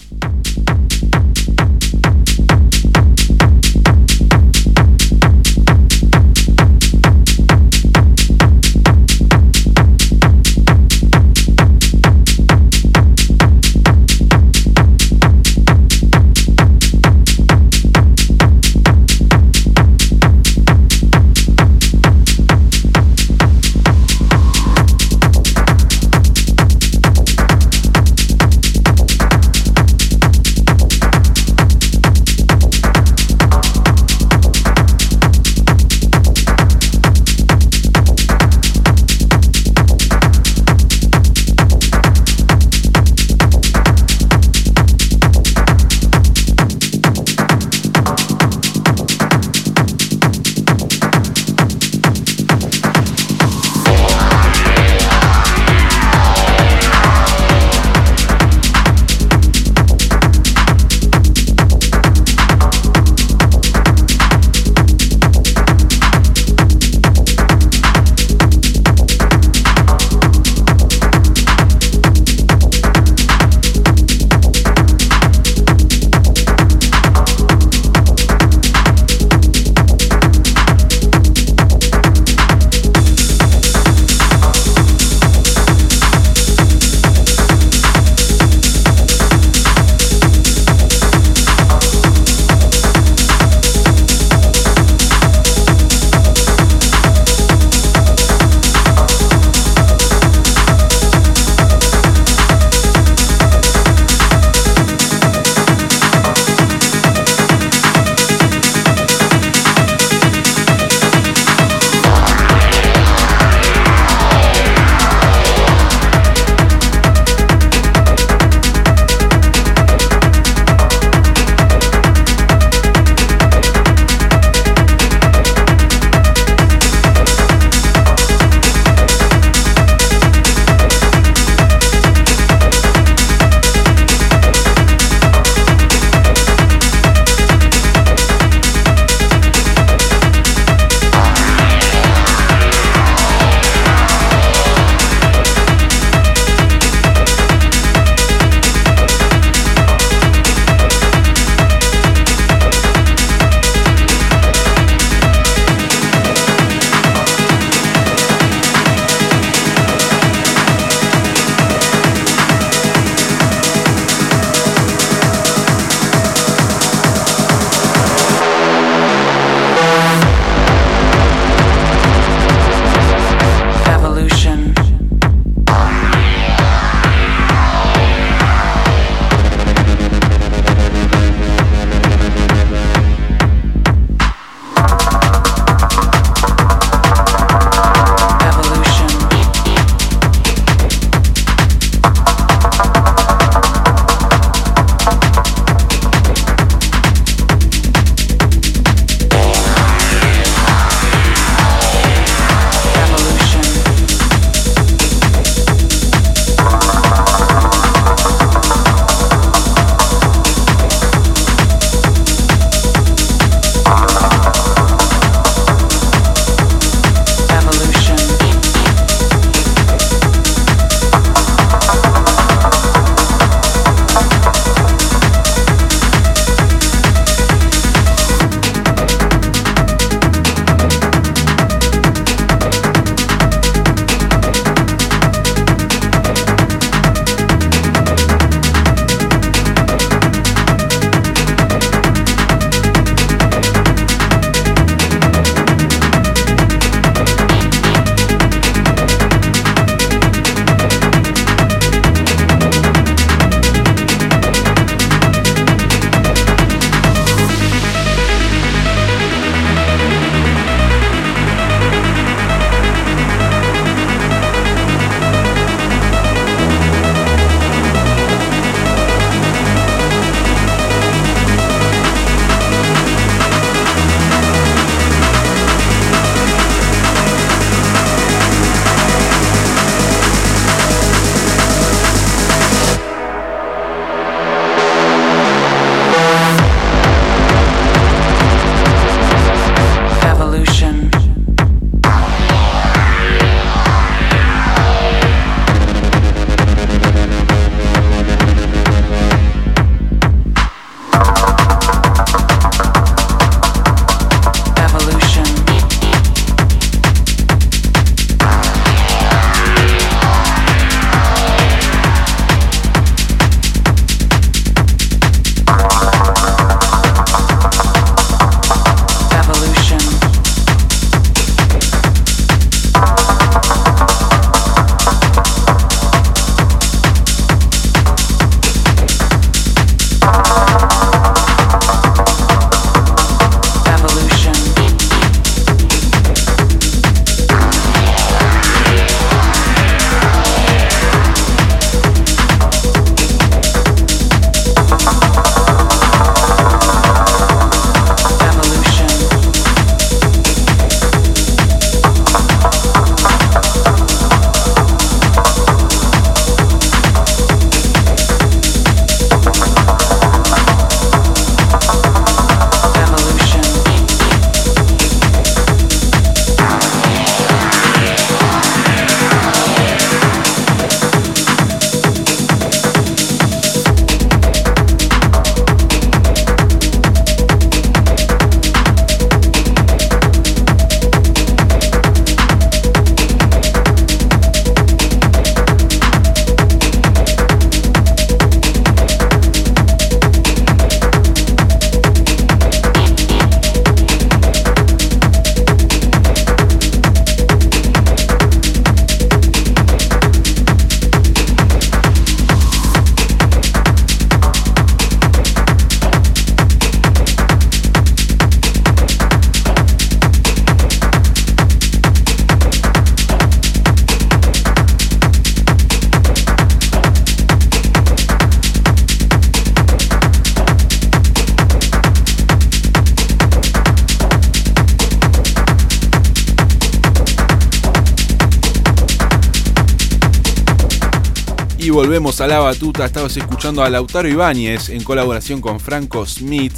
[431.80, 433.06] Y volvemos a la batuta.
[433.06, 436.74] Estabas escuchando a Lautaro Ibáñez en colaboración con Franco Smith.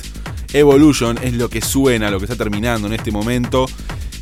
[0.51, 3.65] Evolution es lo que suena, lo que está terminando en este momento.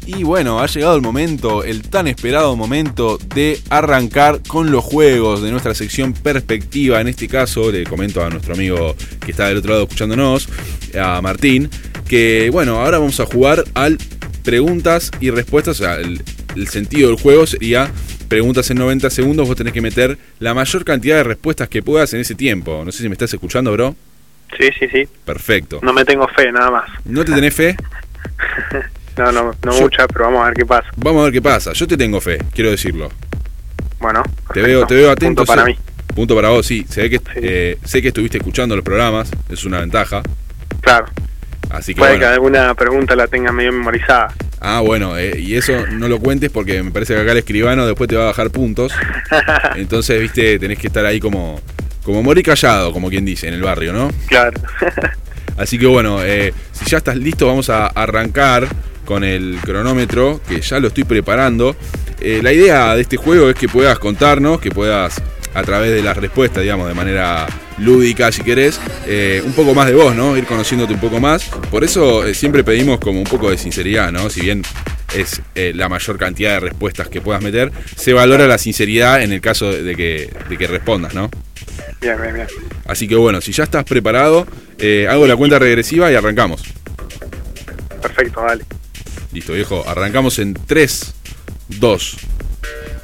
[0.06, 5.42] Y bueno, ha llegado el momento, el tan esperado momento de arrancar con los juegos
[5.42, 7.02] de nuestra sección Perspectiva.
[7.02, 10.48] En este caso, le comento a nuestro amigo que está del otro lado escuchándonos,
[10.98, 11.70] a Martín,
[12.08, 13.98] que bueno, ahora vamos a jugar al
[14.44, 15.82] preguntas y respuestas.
[15.82, 16.22] O sea, el,
[16.56, 17.92] el sentido del juego sería
[18.28, 19.48] preguntas en 90 segundos.
[19.48, 22.84] Vos tenés que meter la mayor cantidad de respuestas que puedas en ese tiempo.
[22.86, 23.96] No sé si me estás escuchando, bro.
[24.60, 25.08] Sí, sí, sí.
[25.26, 25.80] Perfecto.
[25.84, 26.90] No me tengo fe, nada más.
[27.06, 27.76] ¿No te tenés fe?
[29.18, 30.88] No, no, no Yo- mucha, pero vamos a ver qué pasa.
[30.96, 31.74] Vamos a ver qué pasa.
[31.74, 33.10] Yo te tengo fe, quiero decirlo.
[34.00, 34.22] Bueno,
[34.54, 35.42] Te veo, te veo atento.
[35.42, 35.78] Punto para sé- mí.
[36.14, 36.86] Punto para vos, sí.
[36.96, 37.24] Ve que, Sí.
[37.42, 40.22] eh, sé que estuviste escuchando los programas, es una ventaja.
[40.82, 41.08] Claro.
[41.70, 42.28] Así que Puede bueno.
[42.28, 44.34] que alguna pregunta la tenga medio memorizada.
[44.60, 47.86] Ah, bueno, eh, y eso no lo cuentes porque me parece que acá el escribano
[47.86, 48.92] después te va a bajar puntos.
[49.76, 51.62] Entonces, viste, tenés que estar ahí como,
[52.04, 54.10] como morir callado, como quien dice, en el barrio, ¿no?
[54.28, 54.60] claro.
[55.58, 58.68] Así que bueno, eh, si ya estás listo, vamos a arrancar
[59.06, 61.76] con el cronómetro, que ya lo estoy preparando.
[62.20, 65.20] Eh, la idea de este juego es que puedas contarnos, que puedas,
[65.58, 67.48] a través de las respuestas, digamos, de manera
[67.80, 70.38] lúdica, si querés, eh, un poco más de vos, ¿no?
[70.38, 71.46] Ir conociéndote un poco más.
[71.72, 74.30] Por eso eh, siempre pedimos como un poco de sinceridad, ¿no?
[74.30, 74.62] Si bien
[75.16, 79.32] es eh, la mayor cantidad de respuestas que puedas meter, se valora la sinceridad en
[79.34, 81.28] el caso de que, de que respondas, ¿no?
[82.02, 82.48] bien, bien, bien.
[82.86, 84.46] Así que bueno, si ya estás preparado,
[85.10, 86.62] hago la cuenta regresiva y arrancamos.
[88.00, 88.64] Perfecto, dale.
[89.34, 89.84] Listo, viejo.
[89.88, 91.16] Arrancamos en 3,
[91.80, 92.18] 2,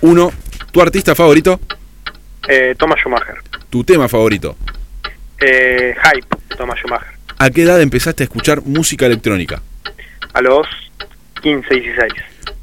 [0.01, 0.31] 1.
[0.71, 1.59] ¿Tu artista favorito?
[2.47, 3.35] Eh, Thomas Schumacher.
[3.69, 4.55] ¿Tu tema favorito?
[5.39, 6.27] Eh, Hype,
[6.57, 7.13] Thomas Schumacher.
[7.37, 9.61] ¿A qué edad empezaste a escuchar música electrónica?
[10.33, 10.67] A los
[11.41, 12.13] 15, 16.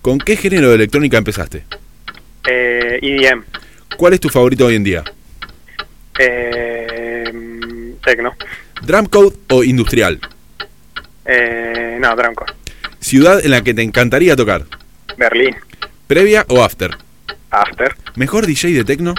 [0.01, 1.65] ¿Con qué género de electrónica empezaste?
[2.49, 3.45] Eh, EDM.
[3.97, 5.05] ¿Cuál es tu favorito hoy en día?
[6.19, 7.33] Eh,
[8.05, 8.35] Tecno.
[8.83, 10.21] ¿Drumcode o industrial?
[11.25, 12.53] Eh, no, Drumcore.
[12.99, 14.65] ¿Ciudad en la que te encantaría tocar?
[15.17, 15.57] Berlín.
[16.07, 16.97] ¿Previa o after?
[17.51, 17.95] After.
[18.17, 19.15] ¿Mejor DJ de techno?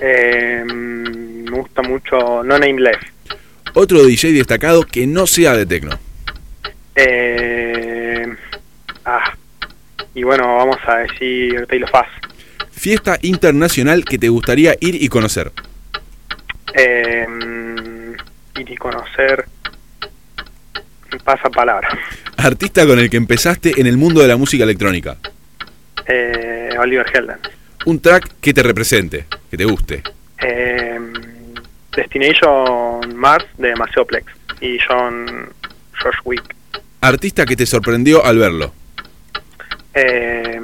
[0.00, 3.06] Eh, me gusta mucho No Name Left.
[3.74, 5.98] Otro DJ destacado que no sea de techno.
[6.94, 8.26] Eh,
[9.04, 9.34] ah,
[10.14, 12.10] y bueno, vamos a decir Taylor Fast.
[12.70, 15.52] Fiesta internacional que te gustaría ir y conocer.
[16.74, 17.26] Eh,
[18.58, 19.44] ir y conocer.
[21.24, 21.88] Pasa palabra.
[22.36, 25.16] Artista con el que empezaste en el mundo de la música electrónica.
[26.06, 27.38] Eh, Oliver Helden.
[27.86, 30.02] Un track que te represente, que te guste.
[30.42, 30.98] Eh,
[31.94, 34.26] Destination Mars de Maceoplex
[34.60, 35.48] y John
[36.02, 36.42] Josh Wick.
[37.00, 38.72] Artista que te sorprendió al verlo.
[39.94, 40.60] Eh,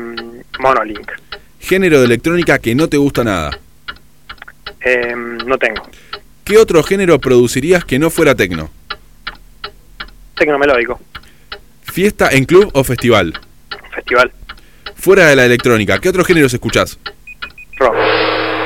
[0.58, 1.12] Monolink.
[1.60, 3.56] Género de electrónica que no te gusta nada.
[4.80, 5.88] Eh, no tengo.
[6.42, 8.68] ¿Qué otro género producirías que no fuera tecno?
[10.36, 11.00] Tecno melódico.
[11.84, 13.32] ¿Fiesta en club o festival?
[13.94, 14.32] Festival.
[15.02, 16.96] Fuera de la electrónica, ¿qué otros géneros escuchás?
[17.76, 17.96] Rock.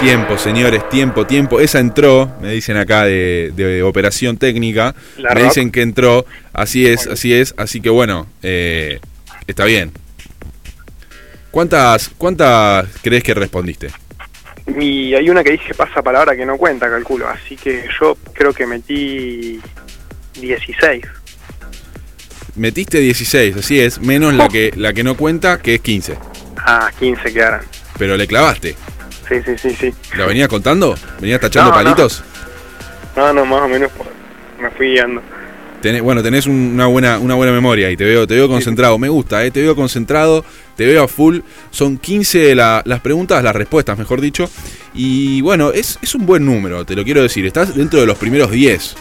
[0.01, 1.61] Tiempo, señores, tiempo, tiempo.
[1.61, 4.95] Esa entró, me dicen acá de, de operación técnica.
[5.16, 5.45] La me rock.
[5.45, 6.26] dicen que entró.
[6.53, 7.55] Así es, así es.
[7.57, 9.01] Así que bueno, eh,
[9.47, 9.93] está bien.
[11.51, 13.89] ¿Cuántas, ¿Cuántas crees que respondiste?
[14.78, 17.26] Y hay una que dije pasa palabra que no cuenta, calculo.
[17.30, 19.59] Así que yo creo que metí
[20.39, 21.03] 16.
[22.57, 26.17] Metiste 16, así es, menos la que, la que no cuenta, que es 15.
[26.57, 27.61] Ah, 15 quedaron.
[27.99, 28.75] Pero le clavaste.
[29.29, 29.95] Sí, sí, sí, sí.
[30.17, 30.97] ¿La venías contando?
[31.21, 32.23] ¿Venías tachando No, palitos?
[33.17, 34.07] No, no, más o menos por-
[34.61, 35.21] me fui guiando.
[35.83, 38.99] Tenés- bueno, tenés un- una buena, una buena memoria y te veo, te veo concentrado.
[38.99, 40.45] Me gusta, eh, te veo concentrado,
[40.77, 41.41] te veo a full.
[41.71, 44.49] Son 15 la- las preguntas, las respuestas, mejor dicho.
[44.95, 47.45] Y bueno, es, es un buen número, te lo quiero decir.
[47.45, 48.97] Estás dentro de los primeros 10.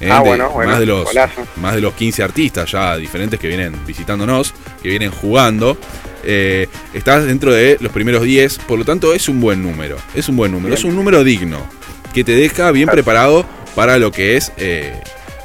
[0.00, 1.46] Eh, Ah, de- bueno, bueno, más, de los, golazo.
[1.56, 5.76] más de los 15 artistas ya diferentes que vienen visitándonos, que vienen jugando.
[6.24, 9.96] Eh, estás dentro de los primeros 10, por lo tanto es un buen número.
[10.14, 10.78] Es un buen número, Bien.
[10.78, 11.64] es un número digno,
[12.12, 12.96] que te deja bien Claro.
[12.96, 15.00] preparado para lo que es eh,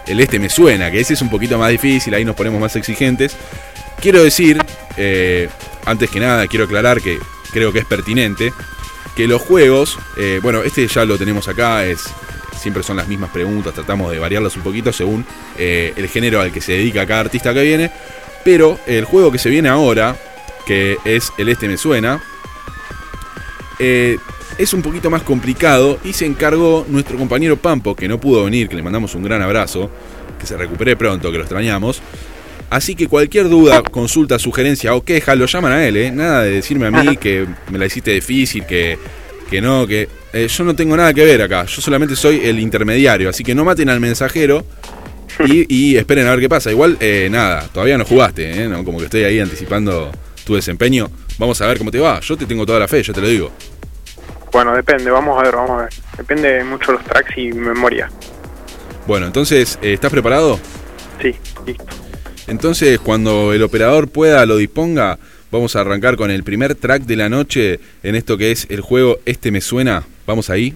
[0.07, 2.75] el este me suena, que ese es un poquito más difícil, ahí nos ponemos más
[2.75, 3.35] exigentes.
[4.01, 4.57] Quiero decir,
[4.97, 5.47] eh,
[5.85, 7.19] antes que nada, quiero aclarar que
[7.51, 8.51] creo que es pertinente,
[9.15, 9.99] que los juegos,
[10.41, 12.05] bueno, este ya lo tenemos acá, es
[12.57, 15.25] siempre son las mismas preguntas, tratamos de variarlas un poquito según
[15.57, 17.91] eh, el género al que se dedica cada artista que viene,
[18.43, 20.15] pero el juego que se viene ahora,
[20.65, 22.21] que es el este me suena,
[23.79, 24.17] eh,
[24.57, 28.69] es un poquito más complicado y se encargó nuestro compañero Pampo, que no pudo venir,
[28.69, 29.89] que le mandamos un gran abrazo,
[30.39, 32.01] que se recupere pronto, que lo extrañamos.
[32.69, 36.11] Así que cualquier duda, consulta, sugerencia o queja, lo llaman a él, ¿eh?
[36.11, 38.97] Nada de decirme a mí que me la hiciste difícil, que,
[39.51, 42.57] que no, que eh, yo no tengo nada que ver acá, yo solamente soy el
[42.57, 44.63] intermediario, así que no maten al mensajero
[45.45, 46.71] y, y esperen a ver qué pasa.
[46.71, 48.69] Igual, eh, nada, todavía no jugaste, ¿eh?
[48.69, 48.85] ¿no?
[48.85, 50.09] como que estoy ahí anticipando
[50.45, 51.11] tu desempeño.
[51.37, 52.21] Vamos a ver cómo te va.
[52.21, 53.51] Yo te tengo toda la fe, yo te lo digo.
[54.53, 55.89] Bueno, depende, vamos a ver, vamos a ver.
[56.17, 58.09] Depende mucho de los tracks y memoria.
[59.05, 60.61] Bueno, entonces, eh, ¿estás preparado?
[61.21, 61.35] Sí,
[61.65, 61.85] listo.
[62.47, 65.19] Entonces, cuando el operador pueda, lo disponga,
[65.51, 68.81] vamos a arrancar con el primer track de la noche en esto que es el
[68.81, 70.03] juego Este Me Suena.
[70.25, 70.75] Vamos ahí.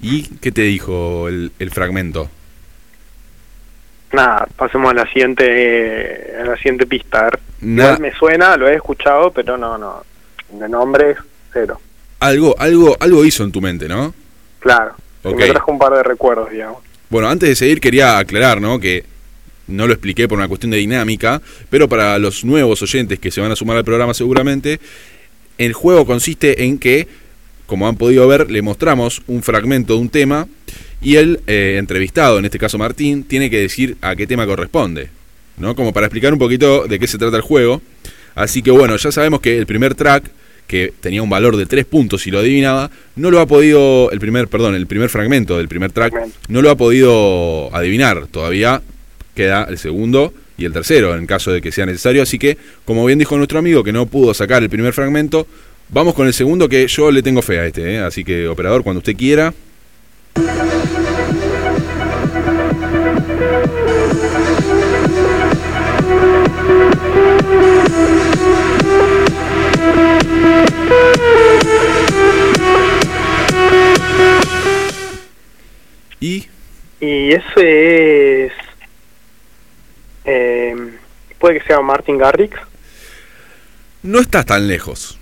[0.00, 2.30] ¿Y qué te dijo el, fragmento?
[4.12, 7.20] Nada, pasemos a la siguiente, a la siguiente pista.
[7.20, 7.38] A ver.
[7.60, 7.92] Nada.
[7.94, 10.02] Igual me suena, lo he escuchado, pero no, no.
[10.50, 11.16] De nombre,
[11.52, 11.80] cero.
[12.20, 14.14] Algo, algo, algo hizo en tu mente, ¿no?
[14.60, 14.94] Claro.
[15.22, 15.36] Ok.
[15.36, 16.82] Me trajo un par de recuerdos, digamos.
[17.10, 18.78] Bueno, antes de seguir quería aclarar, ¿no?
[18.78, 19.04] Que
[19.68, 21.40] no lo expliqué por una cuestión de dinámica,
[21.70, 24.80] pero para los nuevos oyentes que se van a sumar al programa seguramente,
[25.58, 27.06] el juego consiste en que,
[27.68, 30.48] como han podido ver, le mostramos un fragmento de un tema
[31.02, 35.10] y el eh, entrevistado, en este caso Martín, tiene que decir a qué tema corresponde,
[35.58, 35.76] ¿no?
[35.76, 37.82] Como para explicar un poquito de qué se trata el juego.
[38.34, 40.30] Así que bueno, ya sabemos que el primer track,
[40.66, 44.18] que tenía un valor de 3 puntos y lo adivinaba, no lo ha podido, el
[44.18, 46.14] primer, perdón, el primer fragmento del primer track,
[46.48, 48.28] no lo ha podido adivinar.
[48.28, 48.80] Todavía
[49.34, 52.22] queda el segundo y el tercero en caso de que sea necesario.
[52.22, 52.56] Así que,
[52.86, 55.46] como bien dijo nuestro amigo que no pudo sacar el primer fragmento,
[55.88, 57.94] vamos con el segundo que yo le tengo fe a este.
[57.94, 57.98] ¿eh?
[58.00, 59.52] Así que, operador, cuando usted quiera.
[76.20, 76.46] Y
[77.00, 78.52] Y ese es...
[80.24, 80.74] eh,
[81.38, 82.56] puede que sea Martin Garrix.
[84.02, 85.17] no estás tan lejos.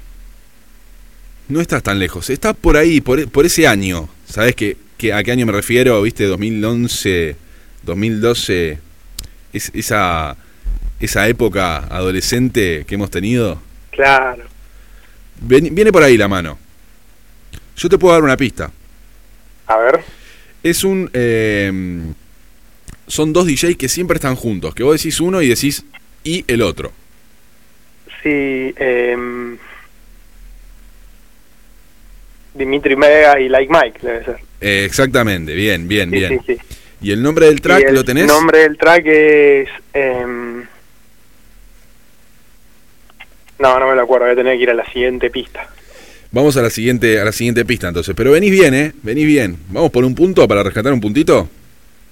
[1.48, 2.28] No estás tan lejos.
[2.30, 4.08] Estás por ahí, por, por ese año.
[4.26, 6.02] ¿Sabes que, que a qué año me refiero?
[6.02, 6.24] ¿Viste?
[6.24, 7.36] 2011,
[7.84, 8.78] 2012.
[9.52, 10.36] Es, esa,
[11.00, 13.60] esa época adolescente que hemos tenido.
[13.92, 14.44] Claro.
[15.40, 16.58] Ven- viene por ahí la mano.
[17.76, 18.70] Yo te puedo dar una pista.
[19.66, 20.00] A ver.
[20.62, 21.08] Es un...
[21.12, 22.02] eh,
[23.06, 24.74] son dos DJs que siempre están juntos.
[24.74, 25.84] Que vos decís uno y decís
[26.24, 26.92] y el otro.
[28.22, 29.56] Sí, eh,
[32.56, 34.36] Dimitri Mega y Like Mike, debe ser.
[34.60, 36.40] Eh, exactamente, bien, bien, Sí, bien.
[36.46, 36.76] sí, sí.
[37.02, 38.26] ¿Y el nombre del track el lo tenés?
[38.26, 39.68] nombre del track es...
[39.92, 40.64] em,
[43.58, 45.68] no, no me lo acuerdo, voy a tener que ir a la siguiente pista.
[46.32, 48.14] Vamos a la siguiente, a la siguiente pista entonces.
[48.14, 48.92] Pero venís bien, ¿eh?
[49.02, 49.56] Venís bien.
[49.70, 51.48] ¿Vamos por un punto para rescatar un puntito?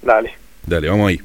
[0.03, 0.33] Dale.
[0.67, 1.21] Dale, vamos ahí.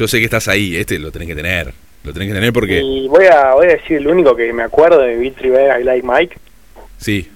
[0.00, 1.74] Yo sé que estás ahí, este lo tenés que tener.
[2.04, 2.80] Lo tenés que tener porque...
[2.80, 5.84] Y voy a, voy a decir el único que me acuerdo de Dimitri Mega y
[5.84, 6.38] Like Mike.
[6.96, 7.30] Sí.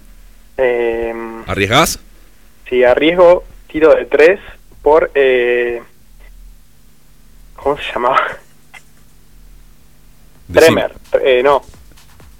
[0.56, 2.00] Em, ¿Arriesgás?
[2.66, 4.40] si arriesgo, tiro de tres
[4.80, 5.10] por...
[5.14, 5.82] Eh,
[7.56, 8.28] ¿Cómo se llamaba?
[10.48, 10.84] Decime.
[10.84, 10.92] Tremer.
[11.22, 11.60] Eh, no.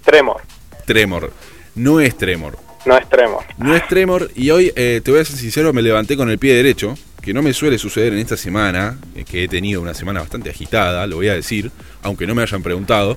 [0.06, 0.40] Tremor.
[0.86, 1.32] Tremor.
[1.74, 2.56] No es Tremor.
[2.86, 3.44] No es Tremor.
[3.58, 6.38] No es Tremor y hoy, eh, te voy a ser sincero, me levanté con el
[6.38, 9.94] pie derecho, que no me suele suceder en esta semana, eh, que he tenido una
[9.94, 11.70] semana bastante agitada, lo voy a decir,
[12.02, 13.16] aunque no me hayan preguntado,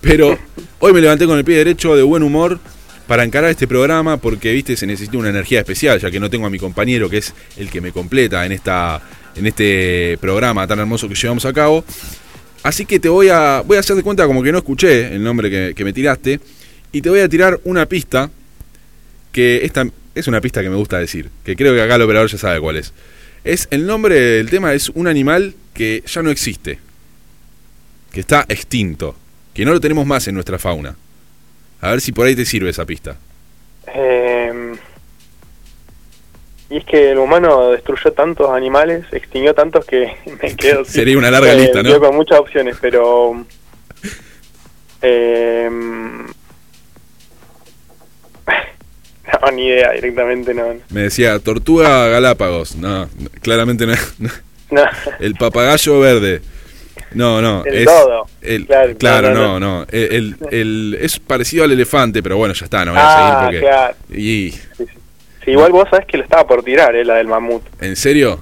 [0.00, 0.38] pero
[0.78, 2.60] hoy me levanté con el pie derecho de buen humor
[3.06, 6.46] para encarar este programa porque, viste, se necesita una energía especial, ya que no tengo
[6.46, 9.00] a mi compañero, que es el que me completa en, esta,
[9.34, 11.84] en este programa tan hermoso que llevamos a cabo.
[12.62, 15.22] Así que te voy a, voy a hacer de cuenta como que no escuché el
[15.22, 16.38] nombre que, que me tiraste
[16.92, 18.30] y te voy a tirar una pista
[19.32, 22.28] que esta es una pista que me gusta decir, que creo que acá el operador
[22.28, 22.92] ya sabe cuál es.
[23.48, 26.78] Es el nombre del tema es un animal que ya no existe,
[28.12, 29.16] que está extinto,
[29.54, 30.96] que no lo tenemos más en nuestra fauna.
[31.80, 33.16] A ver si por ahí te sirve esa pista.
[33.86, 34.76] Em,
[36.68, 41.16] y es que el humano destruyó tantos animales, extinguió tantos que me quedo sin- Sería
[41.16, 41.88] una larga eh, lista, ¿no?
[41.88, 43.46] quedo con muchas opciones, pero...
[45.00, 46.26] em,
[49.42, 50.74] no, ni idea, directamente no.
[50.90, 52.76] Me decía, tortuga Galápagos.
[52.76, 53.08] No,
[53.42, 54.30] claramente no, no.
[54.70, 54.82] No,
[55.20, 56.42] El papagayo verde.
[57.14, 57.64] No, no.
[57.64, 58.26] El es, dodo.
[58.42, 59.86] el- Claro, claro, no, no.
[59.90, 63.44] El, el- es parecido al elefante, pero bueno, ya está, no voy a Ah, seguir
[63.44, 63.60] porque.
[63.60, 63.96] claro.
[64.10, 64.84] Y, Sí, sí.
[65.44, 67.62] Sí, igual vos sabés que lo estaba por tirar, eh, la del mamut.
[67.80, 68.40] ¿En serio?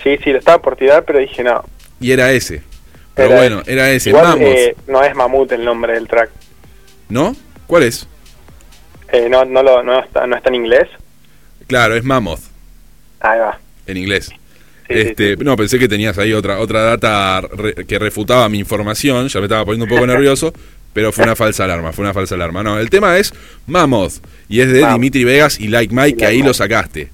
[0.00, 1.64] Sí, sí, lo estaba por tirar, pero dije no.
[1.98, 2.62] Y era ese.
[3.14, 3.72] Pero Era bueno, ese.
[3.72, 4.10] era ese.
[4.10, 6.30] Igual eh, no es mamut el nombre del track.
[7.08, 7.34] ¿No?
[7.66, 8.06] ¿Cuál es?
[9.16, 10.88] Eh, no, no, lo, no, está, no está en inglés.
[11.66, 12.40] Claro, es Mammoth,
[13.20, 13.58] Ahí va.
[13.86, 14.26] en inglés.
[14.26, 14.34] Sí,
[14.88, 19.28] este, sí, No, pensé que tenías ahí otra otra data re- que refutaba mi información,
[19.28, 20.52] ya me estaba poniendo un poco nervioso,
[20.92, 22.62] pero fue una falsa alarma, fue una falsa alarma.
[22.62, 23.32] No, el tema es
[23.66, 24.14] Mammoth,
[24.48, 24.86] y es de.
[24.86, 26.48] Dimitri Vegas y Like Mike, Y que Like ahí Mike.
[26.48, 27.08] lo sacaste.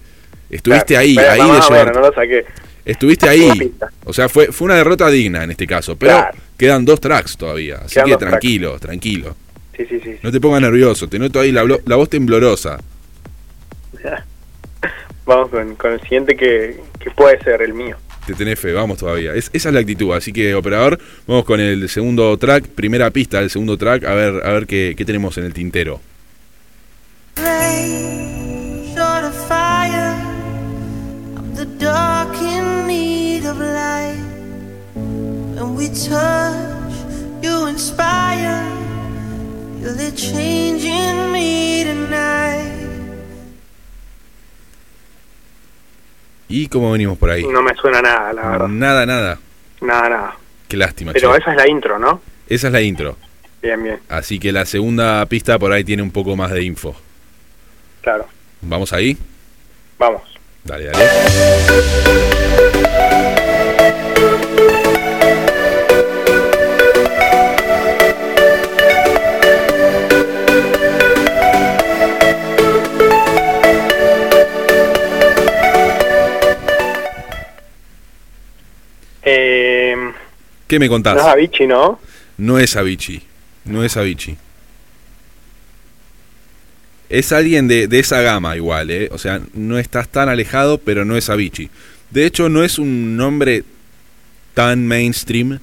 [0.51, 1.01] Estuviste Claro.
[1.03, 2.44] ahí, ahí no, de no, llevar- bueno, no lo saqué.
[2.84, 3.72] Estuviste ahí.
[4.05, 6.38] O sea, fue, fue una derrota digna en este caso, pero Claro.
[6.57, 8.30] quedan dos tracks todavía, así Quedan que tracks.
[8.30, 9.36] tranquilo, tranquilo.
[9.81, 10.18] Sí, sí, sí.
[10.22, 12.78] No te pongas nervioso, te noto ahí la, voz temblorosa.
[15.24, 17.97] Vamos con, con el siguiente que, que puede ser el mío.
[18.26, 19.35] Te tenés fe, vamos todavía.
[19.35, 20.12] Es, esa es la actitud.
[20.12, 24.47] Así que, operador, vamos con el segundo track, primera pista del segundo track, a ver,
[24.47, 26.01] a ver qué, qué tenemos en el tintero.
[27.37, 30.14] flame, short of fire.
[31.37, 34.20] I'm the dark in need of light.
[34.95, 36.93] When we touch,
[37.43, 38.80] you inspire.
[39.81, 42.70] Feel it changing me tonight.
[46.49, 47.47] ¿Y cómo venimos por ahí?
[47.47, 48.68] No me suena nada, la verdad.
[48.68, 49.39] Nada, nada.
[49.81, 50.37] Nada, nada.
[50.68, 51.12] Qué lástima.
[51.12, 51.39] Pero che.
[51.39, 52.20] esa es la intro, ¿no?
[52.47, 53.16] Esa es la intro.
[53.62, 56.95] Bien, bien, Así que la segunda pista por ahí tiene un poco más de info.
[58.03, 58.26] claro.
[58.62, 59.16] ¿Vamos ahí?
[59.99, 60.22] Vamos.
[60.64, 62.39] Dale, dale.
[79.22, 79.94] Eh,
[80.66, 81.16] ¿Qué me no contás?
[81.18, 82.00] es Avicii, ¿no?
[82.38, 83.22] No es Avicii.
[83.64, 84.36] No es Avicii.
[87.08, 89.08] Es alguien de, de esa gama igual, ¿eh?
[89.12, 91.68] O sea, no estás tan alejado, pero no es Avicii.
[92.10, 93.64] De hecho, no es un nombre
[94.54, 95.58] tan mainstream,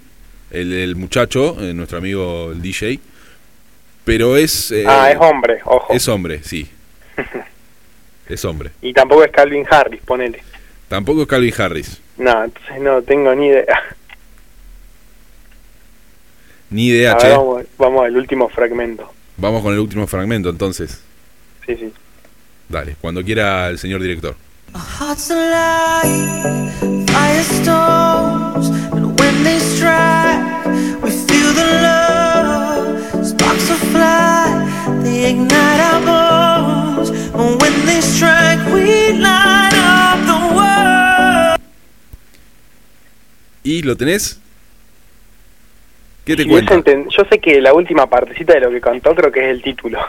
[0.52, 3.00] el, el muchacho, eh, nuestro amigo el DJ,
[4.04, 4.72] pero es...
[4.72, 5.94] eh, ah, es hombre, ojo.
[5.94, 6.68] es hombre, sí.
[8.30, 8.72] es hombre.
[8.82, 10.42] Y tampoco es Calvin Harris, ponele.
[10.88, 12.00] Tampoco es Calvin Harris.
[12.18, 13.66] No, entonces no tengo ni idea.
[16.70, 17.28] Ni idea, A che.
[17.28, 19.12] ver, vamos, vamos al último fragmento.
[19.38, 21.02] Vamos con el último fragmento, entonces.
[21.66, 21.94] Sí, sí.
[22.70, 24.36] Dale, cuando quiera el señor director.
[43.68, 44.40] ¿Y lo tenés?
[46.24, 46.82] ¿Qué te Si cuenta?
[46.86, 50.00] Yo sé que la última partecita de lo que contó creo que es el título.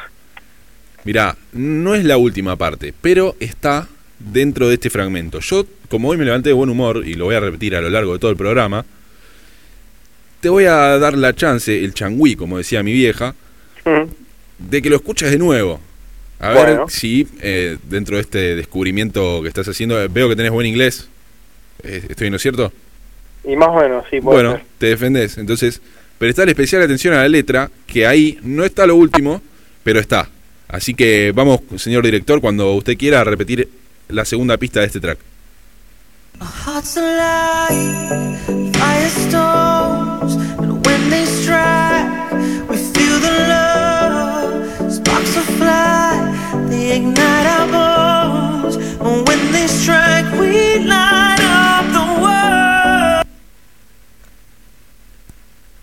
[1.03, 3.89] Mirá, no es la última parte, pero está
[4.21, 5.41] dentro de este fragmento.
[5.41, 7.91] Yo, como hoy me levanté de buen humor, y lo voy a repetir a lo
[7.91, 8.85] largo de todo el programa,
[10.41, 13.35] te voy a dar la chance, el changüí, como decía mi vieja,
[13.85, 14.09] Ujú.
[14.59, 15.81] de que lo escuches de nuevo.
[16.39, 20.69] A ver si eh, dentro de este descubrimiento que estás haciendo, veo que tenés buen
[20.69, 21.09] inglés.
[21.83, 22.73] Eh, ¿Estoy en lo cierto?
[23.49, 24.65] Y más o menos, sí, puede Bueno, ser.
[24.77, 25.39] te defendés.
[25.39, 25.81] Entonces,
[26.19, 29.41] prestale especial atención a la letra, que ahí no está lo último,
[29.83, 30.29] pero está.
[30.69, 33.67] Así que vamos, señor director, cuando usted quiera repetir
[34.09, 35.19] la segunda pista de este track.
[36.41, 36.83] Our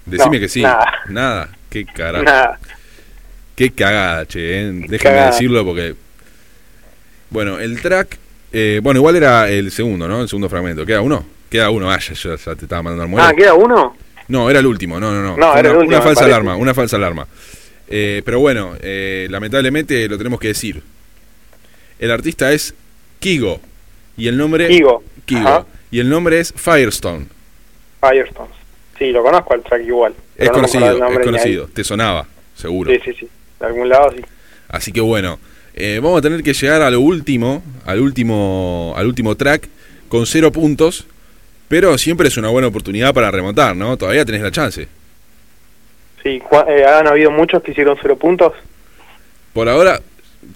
[0.06, 0.62] Decime No, que sí.
[0.62, 0.94] nada.
[1.10, 1.50] Nada.
[1.70, 2.24] Qué carajo.
[2.24, 2.60] Nada.
[3.56, 4.62] Qué cagada, che.
[4.70, 4.98] ¿eh?
[5.02, 5.32] Cagada.
[5.32, 5.96] decirlo porque.
[7.30, 8.18] Bueno, el track.
[8.54, 10.22] eh, bueno, igual era el segundo, ¿no?
[10.22, 10.86] El segundo fragmento.
[10.86, 11.26] ¿Queda uno?
[11.50, 11.90] Queda uno.
[11.92, 13.28] Ah, ya, ya- te estaba mandando al muere.
[13.28, 13.96] Ah, ¿queda uno?
[14.28, 15.38] No, era el último, no, no, no.
[15.38, 17.28] No, era una, el último, una falsa alarma, una falsa alarma.
[17.88, 20.82] Eh, pero bueno, eh, lamentablemente lo tenemos que decir.
[22.00, 22.74] El artista es
[23.20, 23.62] Kigo
[24.18, 25.04] y el nombre Kigo.
[25.26, 27.28] Kigo, y el nombre es Firestone.
[28.02, 28.55] Firestones.
[28.98, 30.14] Sí, lo conozco al track igual.
[30.38, 31.68] Es no conocido, es conocido.
[31.74, 32.26] Te sonaba,
[32.56, 32.92] seguro.
[32.92, 33.28] Sí, sí, sí.
[33.60, 34.22] De algún lado sí.
[34.70, 35.40] Así que bueno,
[35.74, 39.68] eh, vamos a tener que llegar a lo último, al último, al último track
[40.08, 41.06] con cero puntos,
[41.68, 43.98] pero siempre es una buena oportunidad para remontar, ¿no?
[43.98, 44.88] Todavía tenés la chance.
[46.24, 48.54] Sí, eh, han habido muchos que hicieron cero puntos.
[49.54, 50.02] Por ahora,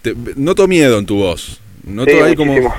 [0.02, 1.60] te- noto miedo en tu voz.
[1.84, 2.76] Noto Sí, ahí como, muchísimo.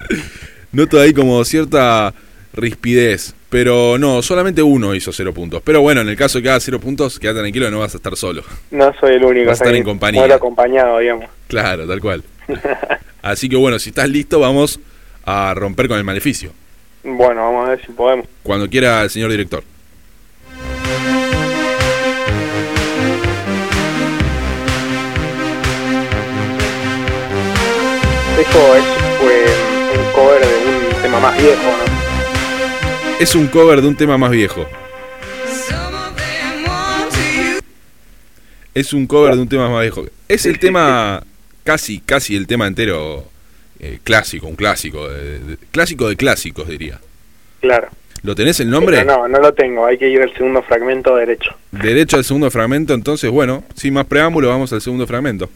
[0.72, 2.14] noto ahí como cierta,
[2.56, 3.34] rispidez.
[3.48, 5.62] Pero no, solamente uno hizo cero puntos.
[5.62, 7.98] Pero bueno, en el caso de que haga cero puntos, quédate tranquilo, no vas a
[7.98, 8.42] estar solo.
[8.70, 9.46] No soy el único.
[9.50, 10.24] Vas a estar en compañía.
[10.34, 11.26] Acompañado, digamos.
[11.46, 12.24] Claro, tal cual.
[13.22, 14.80] Así que bueno, si estás listo, vamos
[15.24, 16.50] a romper con el maleficio.
[17.04, 18.26] Bueno, vamos a ver si podemos.
[18.42, 19.62] Cuando quiera el señor director.
[28.38, 28.84] Esto es
[29.18, 29.44] fue
[29.98, 31.95] un cover de un tema más viejo, ¿no?
[33.20, 34.66] Es un cover de un tema más viejo.
[38.74, 40.04] Es un cover de un tema más viejo.
[40.28, 41.22] Es el tema,
[41.64, 43.24] casi, casi el tema entero
[43.80, 45.08] eh, clásico, un clásico.
[45.08, 47.00] de- de- clásico de clásicos, diría.
[47.60, 47.88] Claro.
[48.22, 48.98] ¿Lo tenés el nombre?
[48.98, 49.86] Pero no, no lo tengo.
[49.86, 51.54] Hay que ir al segundo fragmento derecho.
[51.70, 55.48] Derecho al segundo fragmento, entonces, bueno, sin más preámbulo, vamos al segundo fragmento.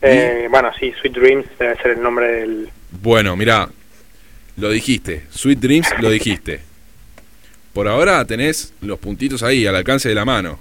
[0.00, 2.68] Eh, bueno, sí, Sweet Dreams debe ser el nombre del...
[2.90, 3.68] Bueno, mira,
[4.56, 5.24] lo dijiste.
[5.30, 6.60] Sweet Dreams lo dijiste.
[7.72, 10.58] Por ahora tenés los puntitos ahí, al alcance de la mano.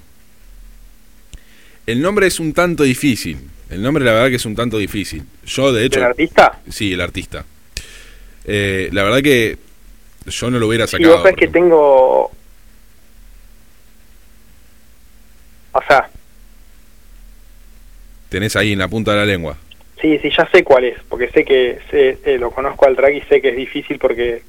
[1.85, 3.38] El nombre es un tanto difícil.
[3.69, 5.23] El nombre, la verdad, que es un tanto difícil.
[5.45, 5.99] Yo, de hecho.
[5.99, 6.59] ¿Del artista?
[6.69, 7.45] Sí, el artista.
[8.45, 9.57] Eh, la verdad que
[10.25, 11.13] yo no lo hubiera Y sacado.
[11.13, 12.31] vos sabés que tengo...
[15.71, 16.09] O sea,
[18.30, 19.57] Tenés ahí en la punta de la lengua.
[20.01, 23.13] sí, sí, ya sé cuál es, porque sé que sé, eh, lo conozco al track
[23.15, 24.43] y sé que es difícil porque...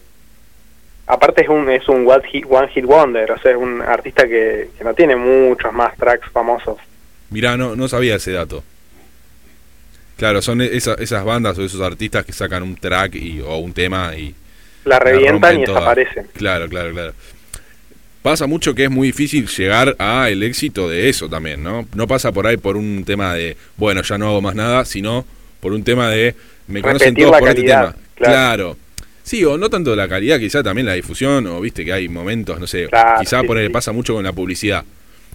[1.07, 4.29] Aparte es un es un one hit, one hit wonder, o sea, es un artista
[4.29, 6.77] que, que no tiene muchos más tracks famosos.
[7.31, 8.63] Mirá, no, no sabía ese dato.
[10.19, 13.73] Claro, son esa- esas bandas o esos artistas que sacan un track y, o un
[13.73, 14.35] tema y
[14.85, 15.79] La revientan y toda.
[15.81, 16.27] desaparecen.
[16.35, 17.13] Claro, claro, claro.
[18.29, 21.89] Pasa mucho que es muy difícil llegar a el éxito de eso también, ¿no?
[21.95, 25.25] No pasa por ahí por un tema de, bueno, ya no hago más nada, sino
[25.61, 26.35] por un tema de,
[26.67, 28.07] me conocen todos por calidad, este tema.
[28.17, 28.35] Claro.
[28.35, 28.77] claro.
[29.23, 32.61] Sí, o no tanto la calidad, quizá también la difusión, o viste que hay momentos,
[32.61, 33.69] no sé, Claro, quizá sí, por sí.
[33.71, 34.85] pasa mucho con la publicidad.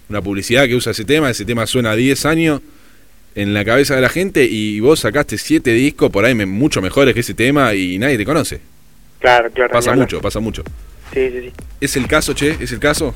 [0.08, 2.60] Una publicidad que usa ese tema, ese tema suena 10 años
[3.34, 7.12] en la cabeza de la gente y vos sacaste 7 discos por ahí mucho mejores
[7.12, 8.60] que ese tema y nadie te conoce.
[9.18, 9.72] Claro, claro.
[9.72, 10.62] Pasa mucho, pasa mucho.
[11.12, 11.52] Sí, sí, sí.
[11.80, 12.56] ¿Es el caso, che?
[12.60, 13.14] ¿Es el caso?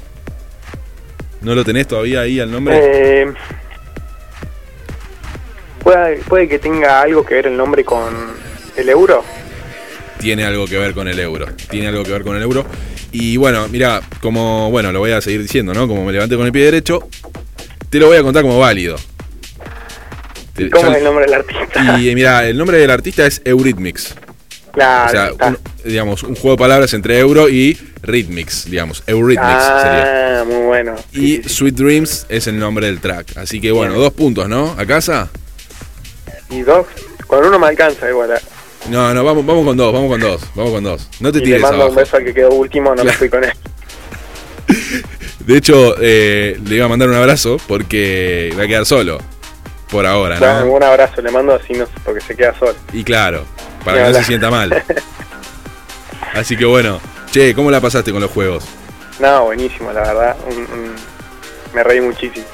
[1.40, 2.78] ¿No lo tenés todavía ahí al nombre?
[2.80, 3.26] Eh,
[5.82, 8.14] puede, puede que tenga algo que ver el nombre con
[8.76, 9.24] el euro.
[10.18, 11.46] Tiene algo que ver con el euro.
[11.70, 12.66] Tiene algo que ver con el euro.
[13.12, 15.86] Y bueno, mira, como, bueno, lo voy a seguir diciendo, ¿no?
[15.88, 17.08] Como me levanté con el pie derecho,
[17.88, 18.96] te lo voy a contar como válido.
[20.72, 21.98] ¿Cómo ya- es el nombre del artista?
[22.00, 24.14] Y mira, el nombre del artista es Eurythmics.
[24.78, 29.02] Claro, o sea, un- digamos, un juego de palabras entre euro y Rhythmics, digamos.
[29.06, 30.40] Eurythmics sería.
[30.40, 30.94] ah, muy bueno.
[31.12, 31.48] Sí, Y sí.
[31.48, 33.36] Sweet Dreams es el nombre del track.
[33.36, 34.04] Así que bueno, Bien.
[34.04, 34.74] dos puntos, ¿no?
[34.78, 35.28] ¿A casa?
[36.50, 36.86] Y dos,
[37.26, 38.30] con uno me alcanza igual.
[38.32, 38.40] eh.
[38.90, 41.08] No, no, vamos, vamos con dos, vamos con dos, vamos con dos.
[41.20, 41.90] No te Y le tires mando abajo.
[41.90, 43.18] un beso al que quedó último, no me Claro.
[43.18, 43.52] fui con él.
[45.46, 49.18] De hecho, eh, le iba a mandar un abrazo porque va a quedar solo.
[49.90, 50.72] Por ahora, ¿no?
[50.74, 52.74] un abrazo le mando así no porque se queda solo.
[52.92, 53.44] Y claro,
[53.92, 54.84] para que no se sienta mal.
[56.34, 58.64] Así que bueno, che, ¿cómo la pasaste con los juegos?
[59.20, 60.36] No, buenísimo, la verdad.
[60.46, 60.94] un- un-
[61.74, 62.46] me reí muchísimo.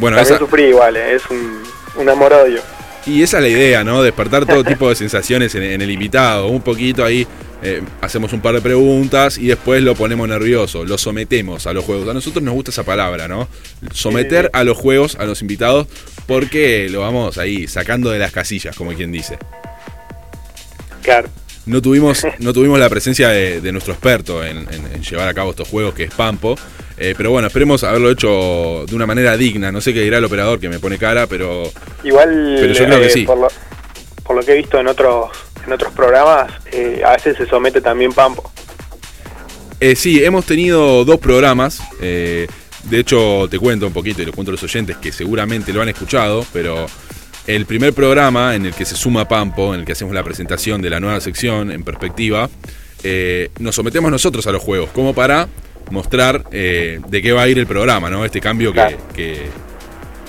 [0.00, 1.62] Bueno, También esa, sufrí igual, eh, es un,
[1.96, 2.60] un amor-odio.
[3.06, 4.02] y esa es la idea, ¿no?
[4.02, 6.46] Despertar todo tipo de sensaciones en, en el invitado.
[6.48, 7.26] Un poquito ahí,
[7.62, 11.84] eh, hacemos un par de preguntas y después lo ponemos nervioso, lo sometemos a los
[11.84, 12.08] juegos.
[12.08, 13.48] A nosotros nos gusta esa palabra, ¿no?
[13.92, 15.86] Someter a los juegos, a los invitados,
[16.26, 19.38] porque lo vamos ahí sacando de las casillas, como quien dice.
[21.04, 21.28] Claro.
[21.66, 25.32] No tuvimos, no tuvimos la presencia de, de nuestro experto en, en- en llevar a
[25.34, 26.56] cabo estos juegos, que es Pampo.
[26.98, 29.70] Eh, pero bueno, esperemos haberlo hecho de una manera digna.
[29.72, 31.70] No sé qué dirá el operador que me pone cara, pero
[32.02, 33.22] Igual, Pero yo creo que eh, sí.
[33.24, 33.48] por, lo,
[34.24, 35.30] por lo que he visto en otros
[35.66, 38.52] en otros programas, eh, a veces se somete también Pampo.
[39.80, 41.80] eh, sí, hemos tenido dos programas.
[42.00, 42.46] de
[42.92, 45.88] hecho, te cuento un poquito y lo cuento a los oyentes que seguramente lo han
[45.88, 46.86] escuchado, pero
[47.46, 50.80] el primer programa en el que se suma Pampo, en el que hacemos la presentación
[50.80, 52.48] de la nueva sección en perspectiva,
[53.02, 55.48] eh, nos sometemos nosotros a los juegos, como para
[55.90, 58.24] mostrar eh, de qué va a ir el programa, ¿no?
[58.24, 58.96] Este cambio que, Claro.
[59.14, 59.42] que,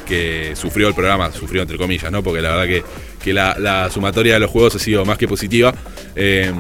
[0.06, 2.22] que sufrió el programa, sufrió entre comillas, ¿no?
[2.22, 2.84] Porque la verdad que,
[3.24, 5.74] que la, la sumatoria de los juegos ha sido más que positiva.
[6.18, 6.52] Eh,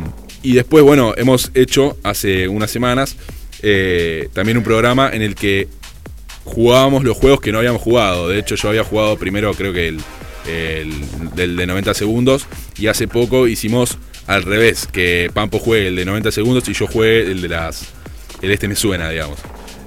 [0.41, 3.17] y después, bueno, hemos hecho hace unas semanas
[4.33, 5.67] también un programa en el que
[6.43, 8.29] jugábamos los juegos que no habíamos jugado.
[8.29, 9.99] De hecho, yo había jugado primero, creo que el,
[10.47, 10.91] el,
[11.35, 12.47] del de 90 segundos.
[12.77, 16.87] Y hace poco hicimos al revés, que Pampo juegue el de 90 segundos y yo
[16.87, 17.93] juegue el de las.
[18.41, 19.39] El este me suena, digamos.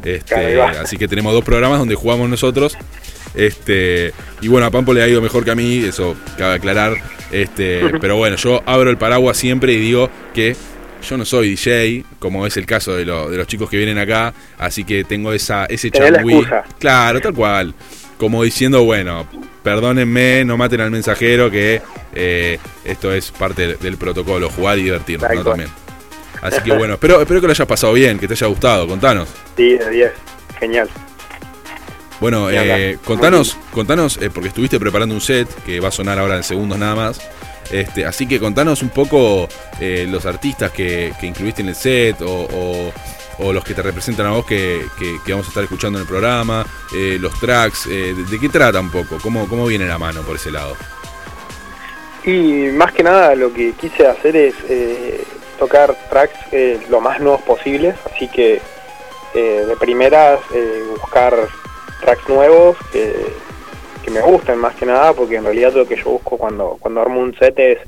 [0.05, 2.77] Este, así que tenemos dos programas donde jugamos nosotros.
[3.35, 6.97] Este, y bueno, a Pampo le ha ido mejor que a mí, eso cabe aclarar.
[7.31, 10.57] Este, pero bueno, yo abro el paraguas siempre y digo que
[11.09, 14.35] yo no soy DJ, como es el caso de, de los chicos que vienen acá,
[14.59, 16.45] así que tengo esa, ese changüí.
[16.79, 17.75] Claro, tal cual.
[18.17, 19.29] Como diciendo, bueno,
[19.69, 21.83] perdónenme, no maten al mensajero, que
[22.15, 25.45] eh, esto es parte del protocolo, jugar y divertirnos, ¿no?
[25.45, 25.69] También.
[26.41, 29.29] Así que bueno, espero, espero que lo hayas pasado bien, que te haya gustado, contanos.
[29.59, 30.13] Sí, de 10,
[30.59, 30.89] genial.
[32.19, 36.37] Bueno, eh, contanos, contanos, eh, porque estuviste preparando un set que va a sonar ahora
[36.37, 37.21] en segundos nada más.
[37.71, 39.51] Este, así que contanos un poco
[39.81, 42.91] eh, los artistas que, incluiste en el set o,
[43.39, 44.87] los que te representan a vos que,
[45.29, 49.19] vamos a estar escuchando en el programa, los tracks, de, qué trata un poco?
[49.23, 50.77] ¿Cómo, ¿Cómo viene la mano por ese lado?
[52.25, 54.55] Y más que nada lo que quise hacer es
[55.59, 56.39] tocar tracks
[56.91, 58.61] lo más nuevos posibles, así que
[59.35, 60.41] de primeras
[61.01, 61.49] buscar
[62.01, 63.15] tracks nuevos que,
[64.11, 67.21] me gusten más que nada, porque en realidad lo que yo busco cuando, cuando armo
[67.21, 67.79] un set es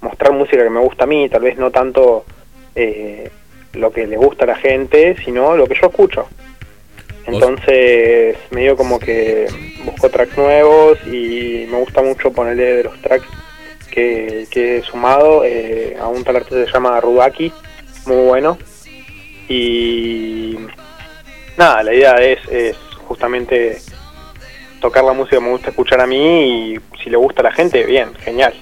[0.00, 2.24] mostrar música que me gusta a mí, tal vez no tanto
[2.74, 3.30] eh,
[3.72, 6.26] lo que le gusta a la gente, sino lo que yo escucho.
[7.26, 9.46] Entonces, medio como que
[9.84, 13.26] busco tracks nuevos y me gusta mucho ponerle de los tracks
[13.90, 17.52] que, que he sumado eh, a un tal artista que se llama Rudaki,
[18.06, 18.58] muy bueno.
[19.48, 20.56] Y
[21.56, 23.78] nada, la idea es, es justamente
[24.80, 27.52] tocar la música que me gusta escuchar a mí y si le gusta a la
[27.52, 28.54] gente, bien, genial.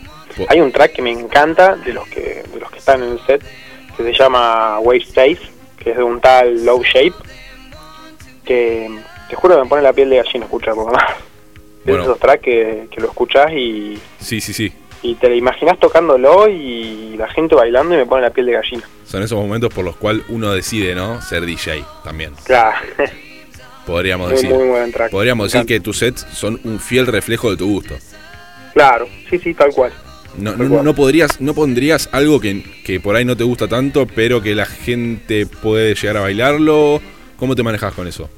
[0.48, 3.20] Hay un track que me encanta de los que de los que están en el
[3.26, 3.42] set
[3.98, 5.40] que se llama Wave Space,
[5.78, 7.14] que es de un tal Low Shape,
[8.44, 8.88] que
[9.28, 11.04] te juro que me pone la piel de gallina escucharlo más.
[11.84, 12.02] Bueno.
[12.02, 13.98] esos tracks que, que lo escuchás y...
[14.20, 14.70] Sí, sí, sí
[15.02, 18.52] y te lo imaginas tocándolo y la gente bailando y me pone la piel de
[18.52, 18.82] gallina.
[19.04, 21.22] Son esos momentos por los cuales uno decide, ¿no?
[21.22, 22.32] Ser DJ también.
[22.44, 22.78] Claro.
[23.86, 24.50] Podríamos decir.
[25.10, 27.94] Podríamos decir que tus sets son un fiel reflejo de tu gusto.
[28.74, 29.92] Claro, sí, sí, tal cual.
[30.36, 34.40] No, no, podrías, no pondrías algo que, que, por ahí no te gusta tanto, pero
[34.40, 37.00] que la gente puede llegar a bailarlo.
[37.36, 38.28] ¿Cómo te manejas con eso?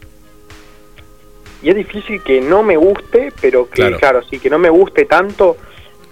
[1.62, 4.70] Y es difícil que no me guste, pero que, claro, claro sí, que no me
[4.70, 5.56] guste tanto.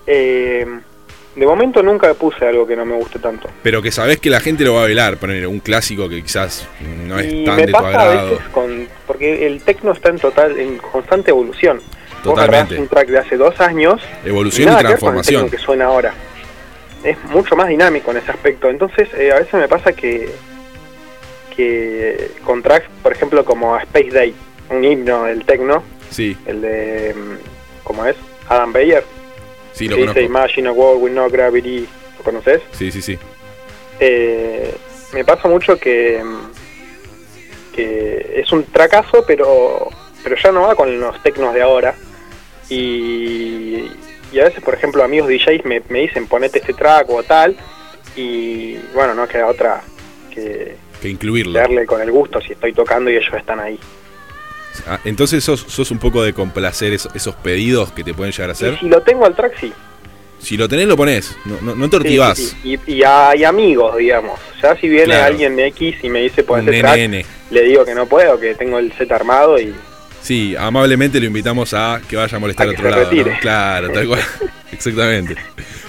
[0.06, 0.66] Eh,
[1.38, 3.48] de momento nunca puse algo que no me guste tanto.
[3.62, 6.66] Pero que sabes que la gente lo va a bailar, poner un clásico que quizás
[7.06, 8.40] no es tan de tu agrado.
[8.52, 11.80] con, porque el techno está en total, en constante evolución.
[12.22, 12.78] Totalmente.
[12.78, 14.00] Un track de hace dos años.
[14.24, 15.50] Evolución y, transformación.
[15.50, 16.14] Que, suena ahora.
[17.04, 18.68] Es mucho más dinámico en ese aspecto.
[18.68, 20.28] Entonces, eh, a veces me pasa que,
[21.54, 24.34] que con tracks, por ejemplo, como Space Day,
[24.70, 25.82] un himno del techno.
[26.10, 26.36] Sí.
[26.46, 28.16] El de, mm, ¿cómo es?
[28.48, 29.04] Adam Beyer
[29.72, 30.20] Sí, lo conozco.
[30.20, 31.86] Imagine a World with No Gravity.
[32.18, 32.62] ¿Lo conoces?
[32.72, 33.18] Sí, sí, sí.
[34.00, 34.74] Eh,
[35.12, 36.22] me pasa mucho que,
[37.74, 39.88] que es un fracaso, pero,
[40.24, 41.94] pero ya no va con los tecnos de ahora.
[42.68, 43.90] Y,
[44.32, 47.56] y a veces, por ejemplo, amigos DJs me, me dicen ponete este track o tal.
[48.16, 49.82] Y bueno, no queda otra
[50.34, 51.58] que, que incluirlo.
[51.58, 53.78] Darle con el gusto si estoy tocando y ellos están ahí.
[54.86, 58.52] Ah, entonces sos, sos, un poco de complacer esos, pedidos que te pueden llegar a
[58.52, 58.78] hacer.
[58.78, 59.72] si lo tengo al track, sí.
[60.40, 61.36] Si lo tenés, lo pones.
[61.44, 61.98] No, no, te
[62.64, 64.38] Y, hay amigos, digamos.
[64.62, 68.06] Ya si viene alguien de X y me dice, pues track, le digo que no
[68.06, 69.74] puedo, que tengo el set armado y...
[70.22, 73.10] Sí, amablemente lo invitamos a que vaya a molestar a otro lado.
[73.40, 74.20] Claro, tal cual.
[74.72, 75.36] Exactamente.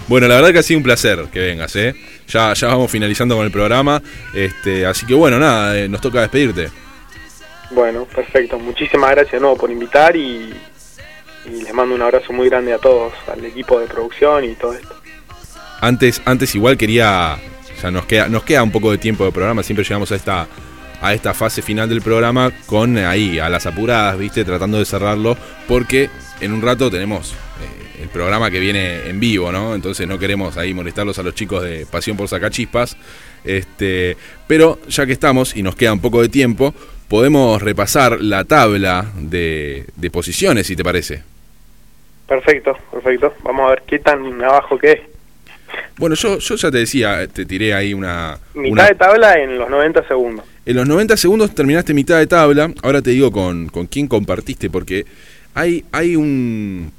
[0.08, 1.94] Bueno, la verdad que ha sido un placer que vengas, ¿eh?
[2.28, 4.02] Ya, ya vamos finalizando con el programa.
[4.34, 6.70] Este, así que bueno, nada, eh, nos toca despedirte.
[7.72, 8.58] Bueno, perfecto.
[8.58, 10.54] Muchísimas gracias de nuevo por invitar y,
[11.46, 14.96] les mando un abrazo muy grande a todos, al equipo de producción y todo esto.
[15.82, 17.38] Antes, antes igual quería,
[17.82, 20.48] ya nos queda, nos queda un poco de tiempo de programa, siempre llegamos a esta,
[21.02, 25.38] a esta fase final del programa con ahí, a las apuradas, viste, tratando de cerrarlo,
[25.68, 26.10] porque
[26.42, 29.76] en un rato tenemos eh, el programa que viene en vivo, ¿no?
[29.76, 32.98] Entonces no queremos ahí molestarlos a los chicos de Pasión por Sacachispas.
[33.44, 34.18] Este,
[34.48, 36.74] pero ya que estamos y nos queda un poco de tiempo,
[37.08, 41.24] podemos repasar la tabla de, posiciones, si te parece.
[42.28, 43.34] Perfecto, perfecto.
[43.44, 45.00] Vamos a ver qué tan abajo que es.
[45.98, 48.38] Bueno, yo, yo ya te decía, te tiré ahí una...
[48.54, 50.46] Mitad de tabla en los 90 segundos.
[50.70, 52.72] En los 90 segundos terminaste mitad de tabla.
[52.84, 55.04] Ahora te digo con, con quién compartiste, porque
[55.56, 56.92] hay, hay un...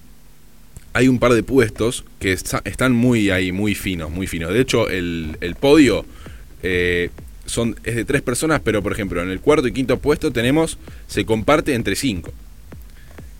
[0.92, 4.52] Hay un par de puestos que están muy ahí, muy finos, muy finos.
[4.52, 6.04] De hecho, el, el podio
[6.64, 7.10] eh,
[7.46, 10.78] son, es de tres personas, pero por ejemplo, en el cuarto y quinto puesto tenemos,
[11.06, 12.32] se comparte entre cinco.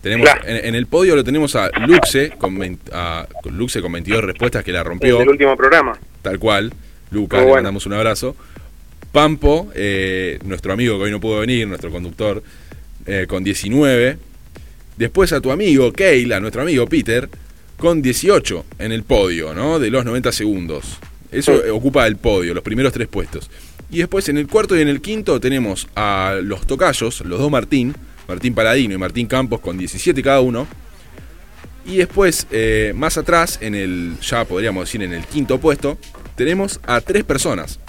[0.01, 0.47] Tenemos, Claro.
[0.47, 4.23] en, en el podio lo tenemos a Luxe con, vein- a- con Luxe con 22
[4.23, 5.99] respuestas que la rompió, El último programa.
[6.21, 6.71] tal cual.
[7.11, 8.33] Lucas, le mandamos un abrazo.
[9.11, 12.41] Pampo, eh, nuestro amigo que hoy no pudo venir, nuestro conductor,
[13.05, 14.17] eh, con 19.
[14.97, 17.29] Después a tu amigo Keila, nuestro amigo Peter,
[17.77, 19.79] con 18 en el podio, ¿no?
[19.79, 20.99] De los 90 segundos.
[21.31, 23.49] Eso ocupa el podio, los primeros tres puestos.
[23.89, 27.51] Y después en el cuarto y en el quinto tenemos a los tocayos, los dos
[27.51, 27.93] Martín,
[28.27, 30.65] Martín Paladino y Martín Campos con 17 cada uno.
[31.85, 35.97] Y después, eh, más atrás, en el, ya podríamos decir en el quinto puesto,
[36.35, 37.80] tenemos a tres personas.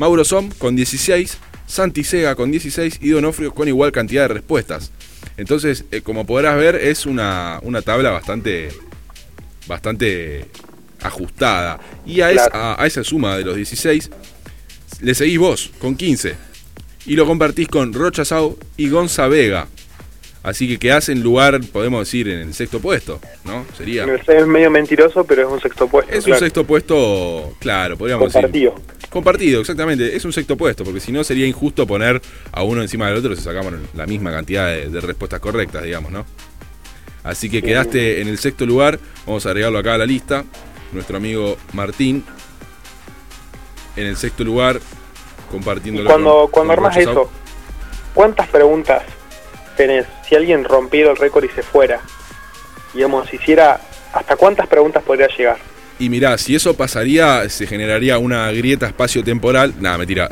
[0.00, 1.36] Mauro Som con 16,
[1.66, 4.90] Santi Sega con 16 y Donofrio con igual cantidad de respuestas.
[5.36, 8.70] Entonces, eh, como podrás ver, es una, una tabla bastante,
[9.66, 10.46] bastante
[11.02, 11.78] ajustada.
[12.06, 14.10] Y a, es- a- a esa suma de los 16,
[15.02, 16.34] le seguís vos con 15.
[17.06, 19.68] Y lo compartís con Rocha Sau y Gonza Vega.
[20.42, 23.66] Así que quedás en lugar, podemos decir, en el sexto puesto, ¿no?
[23.76, 24.06] Sería.
[24.06, 26.12] Es medio mentiroso, pero es un sexto puesto.
[26.14, 28.72] Es un sexto puesto, claro, podríamos compartido.
[28.72, 29.10] decir.
[29.10, 30.16] Compartido, exactamente.
[30.16, 32.22] Es un sexto puesto, porque si no sería injusto poner
[32.52, 36.10] a uno encima del otro si sacamos la misma cantidad de, de respuestas correctas, digamos,
[36.10, 36.24] ¿no?
[37.22, 38.98] Así que quedaste en el sexto lugar.
[39.26, 40.44] Vamos a agregarlo acá a la lista.
[40.92, 42.24] Nuestro amigo Martín.
[43.96, 44.80] En el sexto lugar,
[45.50, 47.28] compartiendo Y cuando, cuando armas eso,
[48.14, 49.02] ¿cuántas preguntas
[49.80, 50.06] tenés?
[50.28, 52.00] Si alguien rompiera el récord y se fuera,
[52.92, 53.80] digamos, hiciera,
[54.12, 55.56] ¿hasta cuántas preguntas podría llegar?
[55.98, 59.74] Y mirá, si eso pasaría, se generaría una grieta espacio-temporal.
[59.80, 60.28] Nada, mentira.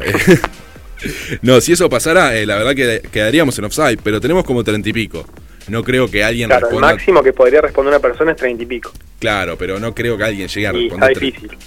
[1.42, 4.88] no, si eso pasara, eh, la verdad que quedaríamos en offside, pero tenemos como treinta
[4.88, 5.24] y pico.
[5.68, 8.66] No creo que alguien Claro, el máximo que podría responder una persona es treinta y
[8.66, 8.90] pico.
[9.18, 11.16] Claro, pero no creo que alguien llegue a Y está responder.
[11.16, 11.58] tre- difícil.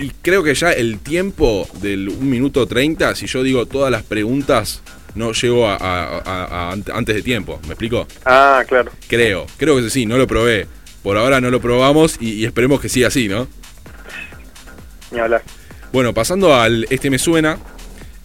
[0.00, 4.02] Y creo que ya el tiempo del 1 minuto 30, si yo digo todas las
[4.02, 4.82] preguntas,
[5.14, 7.58] no llego a, a- a- a ant- antes de tiempo.
[7.62, 8.06] ¿Me explico?
[8.24, 8.90] Ah, claro.
[9.08, 10.66] Creo, creo que sí, no lo probé.
[11.02, 13.48] Por ahora no lo probamos y, y esperemos que siga así, ¿no?
[15.10, 15.42] Ni hablar.
[15.92, 17.58] Bueno, pasando al Este Me Suena,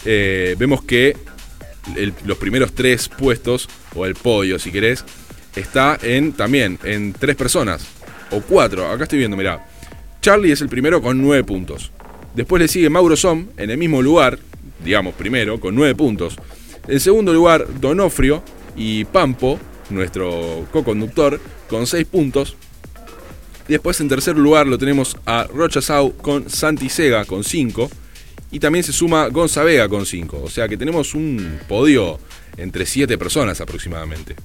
[0.05, 1.15] eh, vemos que
[1.95, 5.03] el- los primeros tres puestos, o el podio si querés,
[5.55, 7.85] está en también en tres personas,
[8.31, 9.65] o cuatro, acá estoy viendo, mirá.
[10.21, 11.91] Charlie es el primero con nueve puntos.
[12.33, 14.37] Después le sigue Mauro Som en el mismo lugar,
[14.83, 16.35] digamos primero, con nueve puntos.
[16.87, 18.43] En segundo lugar, Donofrio
[18.75, 19.59] y Pampo,
[19.89, 22.55] nuestro co-conductor, con seis puntos.
[23.67, 27.89] Después en tercer lugar lo tenemos a Rocha Sau con Santi Sega con 5.
[28.51, 30.41] Y también se suma Gonza Vega con 5.
[30.43, 32.19] O sea que tenemos un podio
[32.57, 34.35] entre 7 personas aproximadamente.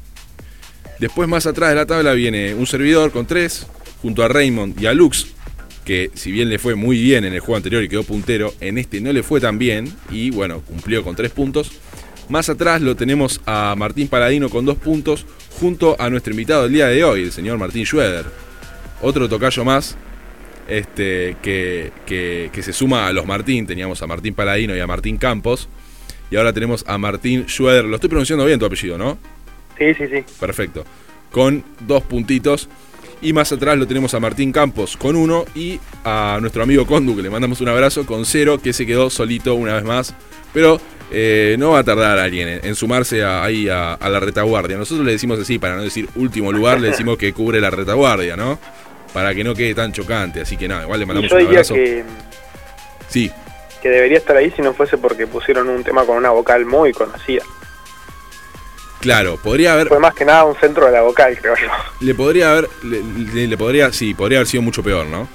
[0.99, 3.67] Después más atrás de la tabla viene un servidor con 3,
[4.03, 5.29] junto a Raymond y a Lux,
[5.85, 8.79] que si bien le fue muy bien en el juego anterior y quedó puntero, en
[8.79, 11.73] este no le fue tan bien y bueno, cumplió con 3 puntos.
[12.31, 15.27] Más atrás lo tenemos a Martín Paladino con 2 puntos,
[15.59, 18.25] junto a nuestro invitado del día de hoy, el señor Martín Schroeder
[19.03, 19.97] otro tocayo más
[20.69, 23.67] este, que, que- que se suma a los Martín.
[23.67, 25.69] Teníamos a Martín Paladino y a Martín Campos.
[26.31, 27.85] Y ahora tenemos a Martín Schroeder.
[27.87, 29.17] Lo estoy pronunciando bien tu apellido, ¿no?
[29.79, 30.23] Sí, sí, sí.
[30.39, 30.85] Perfecto.
[31.33, 32.69] Con dos puntitos.
[33.23, 35.47] Y más atrás lo tenemos a Martín Campos con uno.
[35.55, 39.09] Y a nuestro amigo Condu, que le mandamos un abrazo, con cero, que se quedó
[39.09, 40.15] solito una vez más.
[40.53, 40.79] Pero
[41.11, 44.77] eh, no va a tardar alguien en, en sumarse a- ahí a, a la retaguardia.
[44.77, 48.37] Nosotros le decimos así, para no decir último lugar, le decimos que cubre la retaguardia,
[48.37, 48.59] ¿no?
[49.13, 50.41] Para que no quede tan chocante.
[50.41, 51.75] Así que nada, igual le mandamos yo un diría abrazo.
[51.75, 52.05] que,
[53.09, 53.31] Sí,
[53.83, 56.93] que debería estar ahí si no fuese porque pusieron un tema con una vocal muy
[56.93, 57.43] conocida.
[59.01, 59.89] claro, podría haber.
[59.89, 61.67] Fue más que nada un centro de la vocal, creo yo.
[62.01, 62.69] Le podría haber.
[62.85, 63.93] Le, le- le podría.
[63.93, 65.27] Sí, podría haber sido mucho peor, ¿no?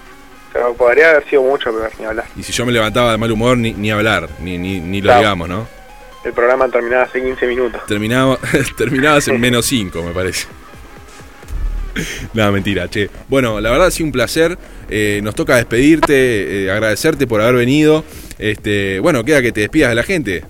[0.56, 2.24] Pero podría haber sido mucho peor, ni hablar.
[2.38, 5.08] Y si yo me levantaba de mal humor, ni, ni hablar, ni, ni, ni lo
[5.08, 5.20] Claro.
[5.20, 5.68] digamos, ¿no?
[6.24, 7.82] El programa terminaba hace 15 minutos.
[7.88, 8.38] Terminaba,
[8.78, 10.48] terminabas en menos 5, me parece.
[12.34, 13.10] Nada, mentira, che.
[13.28, 14.58] Bueno, la verdad ha sido un placer.
[14.90, 18.06] Eh, nos toca despedirte, eh, agradecerte por haber venido.
[18.40, 20.46] Este, bueno, queda que te despidas de la gente.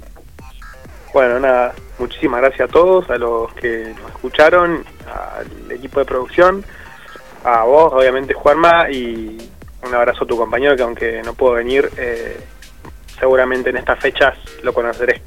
[1.15, 6.63] Bueno, nada, muchísimas gracias a todos, a los que nos escucharon, al equipo de producción,
[7.43, 9.37] a vos, obviamente, Juanma, y
[9.85, 12.37] un abrazo a tu compañero que aunque no puedo venir, eh,
[13.19, 15.21] seguramente en estas fechas lo conoceré.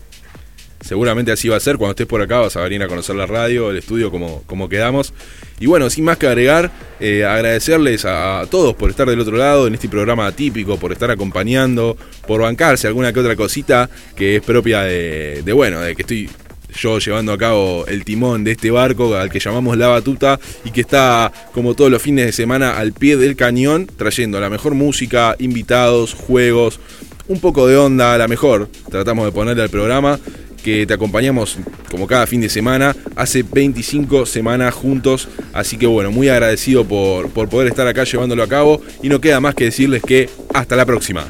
[0.81, 1.77] Seguramente así va a ser.
[1.77, 4.69] Cuando estés por acá vas a venir a conocer la radio, el estudio, como, como
[4.69, 5.13] quedamos.
[5.59, 6.71] Y bueno, sin más que agregar,
[7.01, 11.11] eh, agradecerles a, todos por estar del otro lado en este programa atípico, por estar
[11.11, 16.31] acompañando, por bancarse alguna que otra cosita que es propia de, bueno, de que estoy
[16.81, 20.71] yo llevando a cabo el timón de este barco al que llamamos La Batuta y
[20.71, 24.75] que está como todos los fines de semana al pie del cañón trayendo la mejor
[24.75, 26.81] música, invitados, juegos,
[27.27, 30.19] un poco de onda, la mejor tratamos de ponerle al programa
[30.63, 31.59] que te acompañamos
[31.91, 37.31] como cada fin de semana, hace 25 semanas juntos, así que bueno, muy agradecido por,
[37.31, 40.77] por poder estar acá llevándolo a cabo y no queda más que decirles que hasta
[40.77, 41.27] la próxima.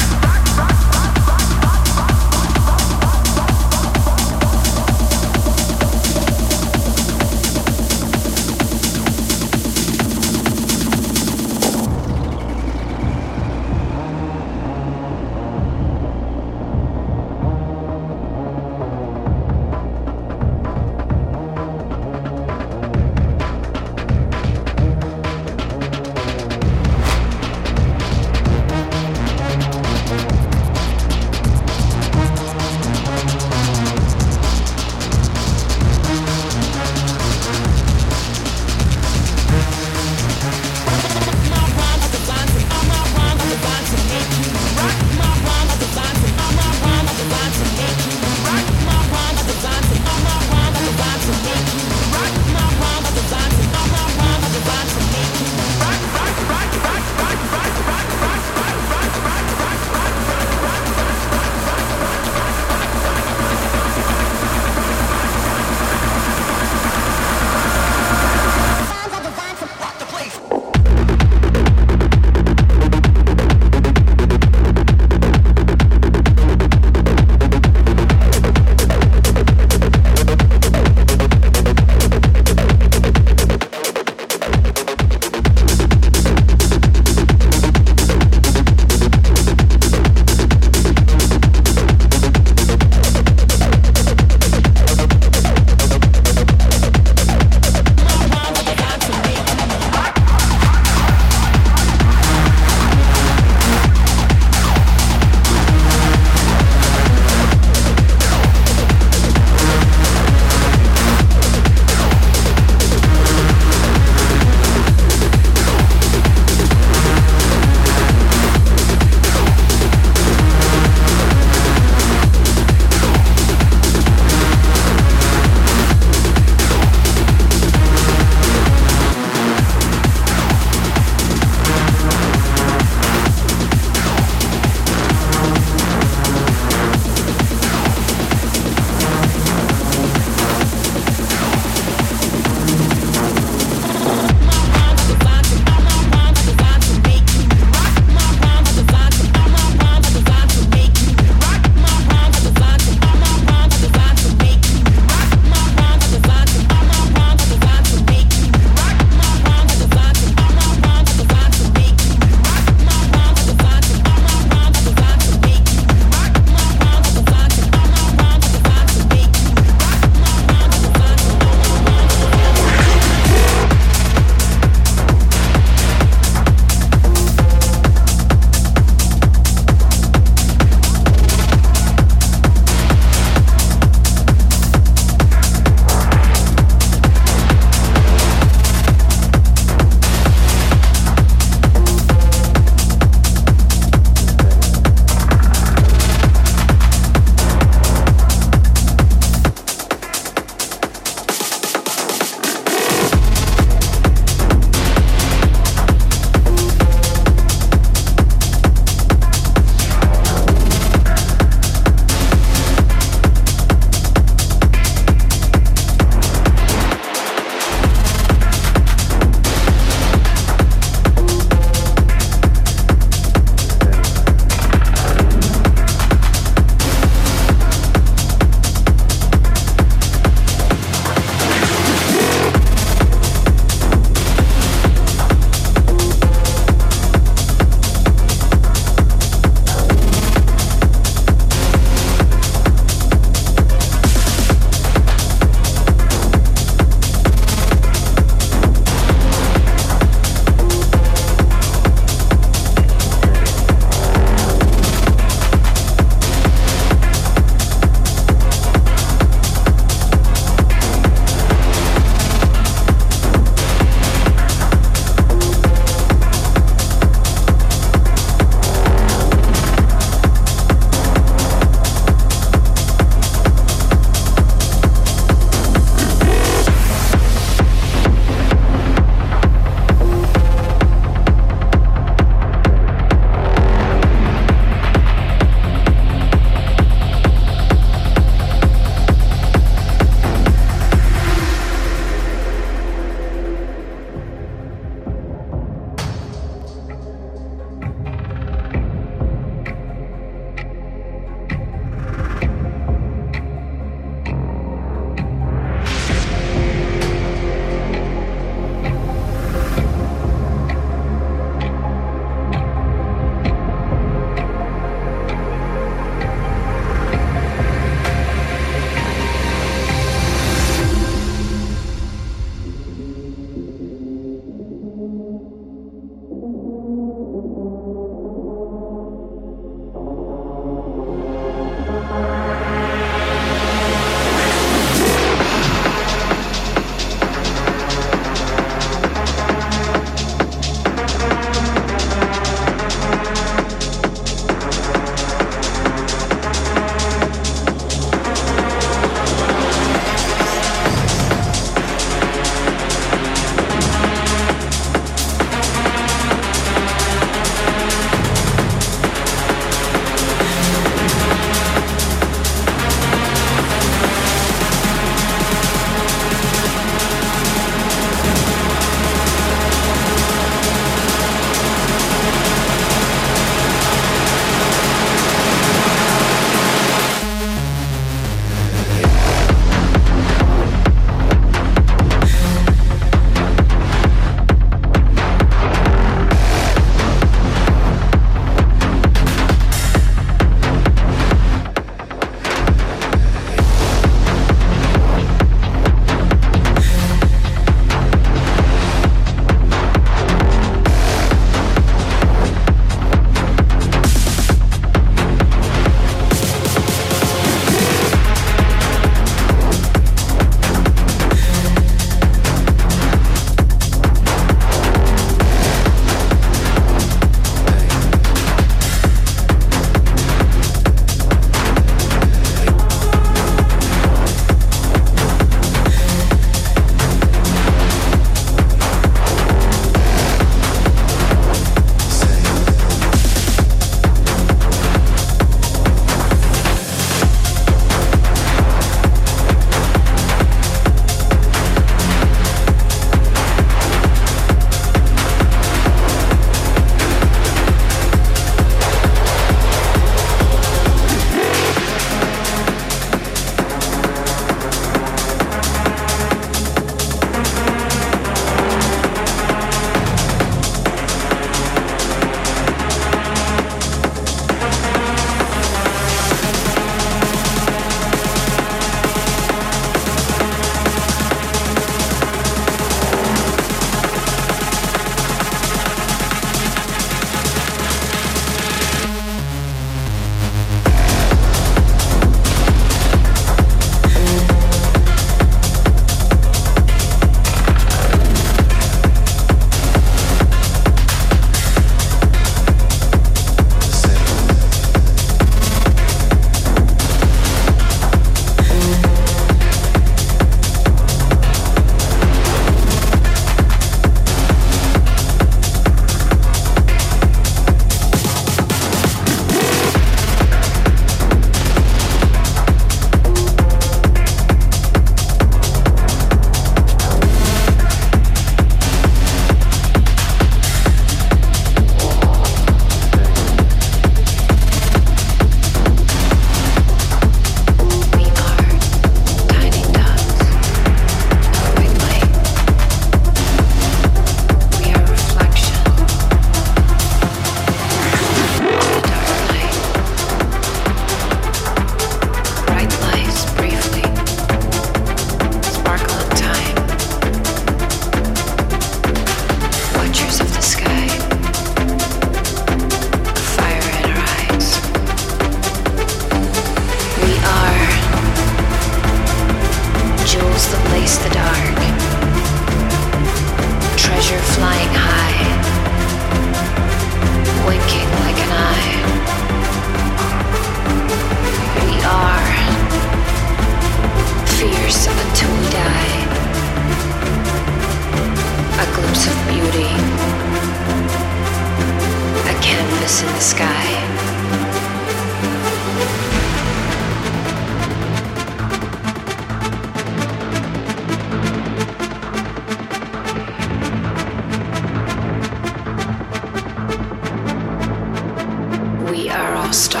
[599.71, 600.00] master.